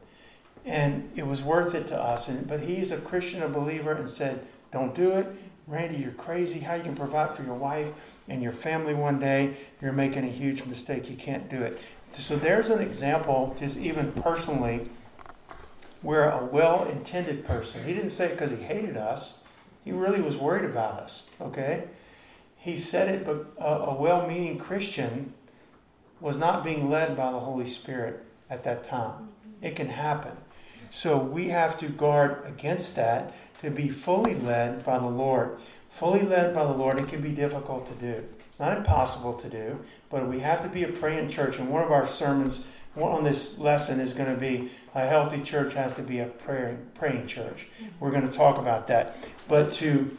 And 0.68 1.10
it 1.16 1.26
was 1.26 1.42
worth 1.42 1.74
it 1.74 1.86
to 1.88 2.00
us. 2.00 2.28
And, 2.28 2.46
but 2.46 2.60
he's 2.60 2.92
a 2.92 2.98
Christian, 2.98 3.42
a 3.42 3.48
believer, 3.48 3.92
and 3.92 4.08
said, 4.08 4.46
Don't 4.72 4.94
do 4.94 5.12
it. 5.12 5.26
Randy, 5.66 5.98
you're 5.98 6.12
crazy. 6.12 6.60
How 6.60 6.74
you 6.74 6.82
can 6.82 6.94
provide 6.94 7.34
for 7.34 7.42
your 7.42 7.54
wife 7.54 7.88
and 8.28 8.42
your 8.42 8.52
family 8.52 8.94
one 8.94 9.18
day? 9.18 9.56
You're 9.80 9.92
making 9.92 10.24
a 10.24 10.30
huge 10.30 10.64
mistake. 10.64 11.10
You 11.10 11.16
can't 11.16 11.48
do 11.48 11.62
it. 11.62 11.80
So 12.18 12.36
there's 12.36 12.70
an 12.70 12.80
example, 12.80 13.56
just 13.58 13.78
even 13.78 14.12
personally, 14.12 14.88
we're 16.02 16.28
a 16.28 16.44
well 16.44 16.84
intended 16.84 17.46
person. 17.46 17.84
He 17.84 17.94
didn't 17.94 18.10
say 18.10 18.26
it 18.26 18.32
because 18.32 18.50
he 18.50 18.58
hated 18.58 18.96
us, 18.96 19.38
he 19.84 19.92
really 19.92 20.20
was 20.20 20.36
worried 20.36 20.64
about 20.64 21.00
us, 21.00 21.28
okay? 21.40 21.84
He 22.56 22.78
said 22.78 23.08
it, 23.08 23.24
but 23.24 23.46
a, 23.58 23.90
a 23.90 23.94
well 23.94 24.26
meaning 24.26 24.58
Christian 24.58 25.32
was 26.20 26.38
not 26.38 26.64
being 26.64 26.90
led 26.90 27.16
by 27.16 27.30
the 27.30 27.40
Holy 27.40 27.68
Spirit 27.68 28.24
at 28.50 28.64
that 28.64 28.84
time. 28.84 29.28
It 29.62 29.76
can 29.76 29.88
happen. 29.88 30.36
So 30.90 31.18
we 31.18 31.48
have 31.48 31.76
to 31.78 31.88
guard 31.88 32.44
against 32.46 32.96
that 32.96 33.34
to 33.62 33.70
be 33.70 33.88
fully 33.88 34.34
led 34.34 34.84
by 34.84 34.98
the 34.98 35.06
Lord. 35.06 35.58
Fully 35.90 36.22
led 36.22 36.54
by 36.54 36.64
the 36.64 36.72
Lord, 36.72 36.98
it 36.98 37.08
can 37.08 37.20
be 37.20 37.30
difficult 37.30 37.88
to 37.88 37.94
do. 37.94 38.24
Not 38.60 38.76
impossible 38.76 39.34
to 39.34 39.48
do, 39.48 39.80
but 40.10 40.28
we 40.28 40.40
have 40.40 40.62
to 40.62 40.68
be 40.68 40.84
a 40.84 40.88
praying 40.88 41.28
church. 41.28 41.58
And 41.58 41.68
one 41.68 41.82
of 41.82 41.92
our 41.92 42.08
sermons 42.08 42.66
on 42.96 43.24
this 43.24 43.58
lesson 43.58 44.00
is 44.00 44.12
going 44.12 44.32
to 44.32 44.40
be 44.40 44.70
a 44.94 45.06
healthy 45.06 45.42
church 45.42 45.74
has 45.74 45.94
to 45.94 46.02
be 46.02 46.18
a 46.18 46.26
praying, 46.26 46.78
praying 46.94 47.26
church. 47.26 47.66
Mm-hmm. 47.80 47.86
We're 48.00 48.10
going 48.10 48.28
to 48.28 48.36
talk 48.36 48.58
about 48.58 48.88
that. 48.88 49.16
But 49.46 49.72
to, 49.74 50.16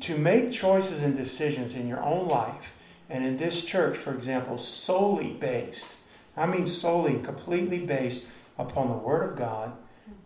to 0.00 0.16
make 0.16 0.52
choices 0.52 1.02
and 1.02 1.16
decisions 1.16 1.74
in 1.74 1.88
your 1.88 2.02
own 2.02 2.28
life, 2.28 2.72
and 3.10 3.26
in 3.26 3.36
this 3.36 3.64
church, 3.64 3.96
for 3.96 4.14
example, 4.14 4.58
solely 4.58 5.32
based, 5.32 5.88
I 6.36 6.46
mean 6.46 6.66
solely, 6.66 7.14
and 7.14 7.24
completely 7.24 7.80
based 7.80 8.26
upon 8.58 8.88
the 8.88 8.94
Word 8.94 9.30
of 9.30 9.36
God, 9.36 9.72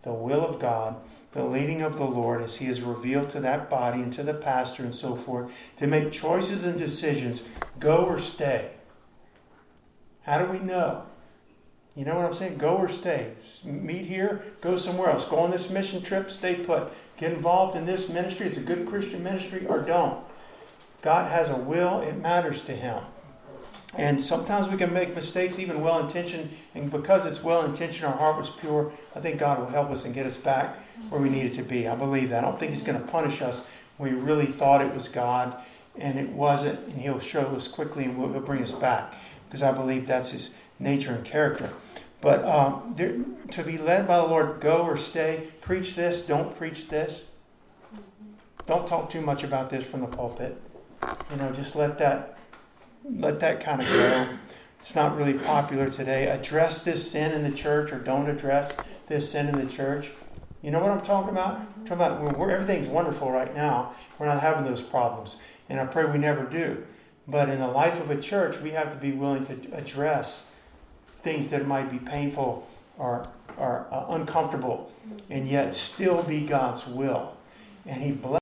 the 0.07 0.13
will 0.13 0.45
of 0.45 0.57
God, 0.57 0.95
the 1.33 1.43
leading 1.43 1.81
of 1.81 1.97
the 1.97 2.05
Lord 2.05 2.41
as 2.41 2.55
He 2.55 2.67
is 2.67 2.79
revealed 2.79 3.29
to 3.31 3.41
that 3.41 3.69
body 3.69 4.01
and 4.01 4.13
to 4.13 4.23
the 4.23 4.33
pastor 4.33 4.83
and 4.83 4.95
so 4.95 5.17
forth, 5.17 5.53
to 5.79 5.85
make 5.85 6.13
choices 6.13 6.63
and 6.63 6.79
decisions 6.79 7.45
go 7.77 8.05
or 8.05 8.17
stay. 8.17 8.71
How 10.23 10.39
do 10.39 10.49
we 10.49 10.59
know? 10.59 11.03
You 11.93 12.05
know 12.05 12.15
what 12.15 12.23
I'm 12.23 12.35
saying? 12.35 12.57
Go 12.57 12.77
or 12.77 12.87
stay. 12.87 13.33
Meet 13.65 14.05
here, 14.05 14.41
go 14.61 14.77
somewhere 14.77 15.09
else. 15.09 15.27
Go 15.27 15.39
on 15.39 15.51
this 15.51 15.69
mission 15.69 16.01
trip, 16.01 16.31
stay 16.31 16.55
put. 16.55 16.93
Get 17.17 17.33
involved 17.33 17.75
in 17.75 17.85
this 17.85 18.07
ministry. 18.07 18.47
It's 18.47 18.55
a 18.55 18.61
good 18.61 18.87
Christian 18.87 19.23
ministry, 19.23 19.67
or 19.67 19.81
don't. 19.81 20.23
God 21.01 21.29
has 21.29 21.49
a 21.49 21.57
will, 21.57 21.99
it 21.99 22.15
matters 22.17 22.61
to 22.61 22.71
Him. 22.73 23.03
And 23.97 24.23
sometimes 24.23 24.71
we 24.71 24.77
can 24.77 24.93
make 24.93 25.15
mistakes, 25.15 25.57
even 25.57 25.81
well 25.81 25.99
intentioned, 25.99 26.51
and 26.75 26.91
because 26.91 27.25
it's 27.25 27.43
well 27.43 27.65
intentioned, 27.65 28.05
our 28.05 28.15
heart 28.15 28.37
was 28.37 28.49
pure. 28.49 28.91
I 29.15 29.19
think 29.19 29.39
God 29.39 29.57
will 29.57 29.69
help 29.69 29.89
us 29.89 30.05
and 30.05 30.13
get 30.13 30.27
us 30.27 30.37
back 30.37 30.77
where 31.09 31.19
we 31.19 31.29
needed 31.29 31.55
to 31.55 31.63
be. 31.63 31.87
I 31.87 31.95
believe 31.95 32.29
that. 32.29 32.43
I 32.43 32.47
don't 32.47 32.59
think 32.59 32.71
He's 32.71 32.83
going 32.83 33.01
to 33.01 33.07
punish 33.07 33.41
us 33.41 33.65
when 33.97 34.13
we 34.13 34.21
really 34.21 34.45
thought 34.45 34.81
it 34.81 34.93
was 34.93 35.09
God 35.09 35.55
and 35.97 36.19
it 36.19 36.29
wasn't, 36.29 36.79
and 36.87 37.01
He'll 37.01 37.19
show 37.19 37.47
us 37.55 37.67
quickly 37.67 38.05
and 38.05 38.15
He'll 38.15 38.39
bring 38.39 38.61
us 38.61 38.71
back 38.71 39.15
because 39.49 39.63
I 39.63 39.71
believe 39.71 40.05
that's 40.05 40.29
His 40.29 40.51
nature 40.77 41.13
and 41.13 41.25
character. 41.25 41.73
But 42.21 42.45
um, 42.45 42.93
there, 42.95 43.17
to 43.51 43.63
be 43.63 43.79
led 43.79 44.07
by 44.07 44.17
the 44.17 44.27
Lord, 44.27 44.59
go 44.59 44.83
or 44.83 44.97
stay, 44.97 45.47
preach 45.61 45.95
this, 45.95 46.21
don't 46.21 46.55
preach 46.55 46.89
this. 46.89 47.25
Don't 48.67 48.87
talk 48.87 49.09
too 49.09 49.21
much 49.21 49.43
about 49.43 49.71
this 49.71 49.85
from 49.85 50.01
the 50.01 50.07
pulpit. 50.07 50.61
You 51.31 51.37
know, 51.37 51.51
just 51.51 51.75
let 51.75 51.97
that 51.99 52.36
let 53.09 53.39
that 53.39 53.63
kind 53.63 53.81
of 53.81 53.87
go. 53.87 54.37
It's 54.79 54.95
not 54.95 55.17
really 55.17 55.33
popular 55.33 55.89
today. 55.89 56.27
Address 56.27 56.83
this 56.83 57.11
sin 57.11 57.31
in 57.31 57.49
the 57.49 57.55
church 57.55 57.91
or 57.91 57.99
don't 57.99 58.29
address 58.29 58.77
this 59.07 59.31
sin 59.31 59.47
in 59.47 59.57
the 59.57 59.71
church. 59.71 60.09
You 60.61 60.71
know 60.71 60.79
what 60.79 60.91
I'm 60.91 61.01
talking 61.01 61.29
about? 61.29 61.55
I'm 61.55 61.85
talking 61.85 61.93
about 61.93 62.37
where 62.37 62.51
everything's 62.51 62.87
wonderful 62.87 63.31
right 63.31 63.53
now. 63.55 63.93
We're 64.17 64.27
not 64.27 64.41
having 64.41 64.65
those 64.65 64.81
problems. 64.81 65.37
And 65.69 65.79
I 65.79 65.85
pray 65.85 66.05
we 66.05 66.17
never 66.17 66.43
do. 66.43 66.85
But 67.27 67.49
in 67.49 67.59
the 67.59 67.67
life 67.67 67.99
of 67.99 68.09
a 68.09 68.19
church, 68.19 68.59
we 68.61 68.71
have 68.71 68.93
to 68.93 68.99
be 68.99 69.11
willing 69.11 69.45
to 69.47 69.75
address 69.75 70.45
things 71.23 71.49
that 71.49 71.67
might 71.67 71.91
be 71.91 71.99
painful 71.99 72.67
or, 72.97 73.23
or 73.57 73.87
uh, 73.91 74.05
uncomfortable 74.09 74.91
and 75.29 75.47
yet 75.47 75.73
still 75.73 76.23
be 76.23 76.41
God's 76.41 76.87
will. 76.87 77.35
And 77.85 78.01
He 78.01 78.11
bless. 78.11 78.35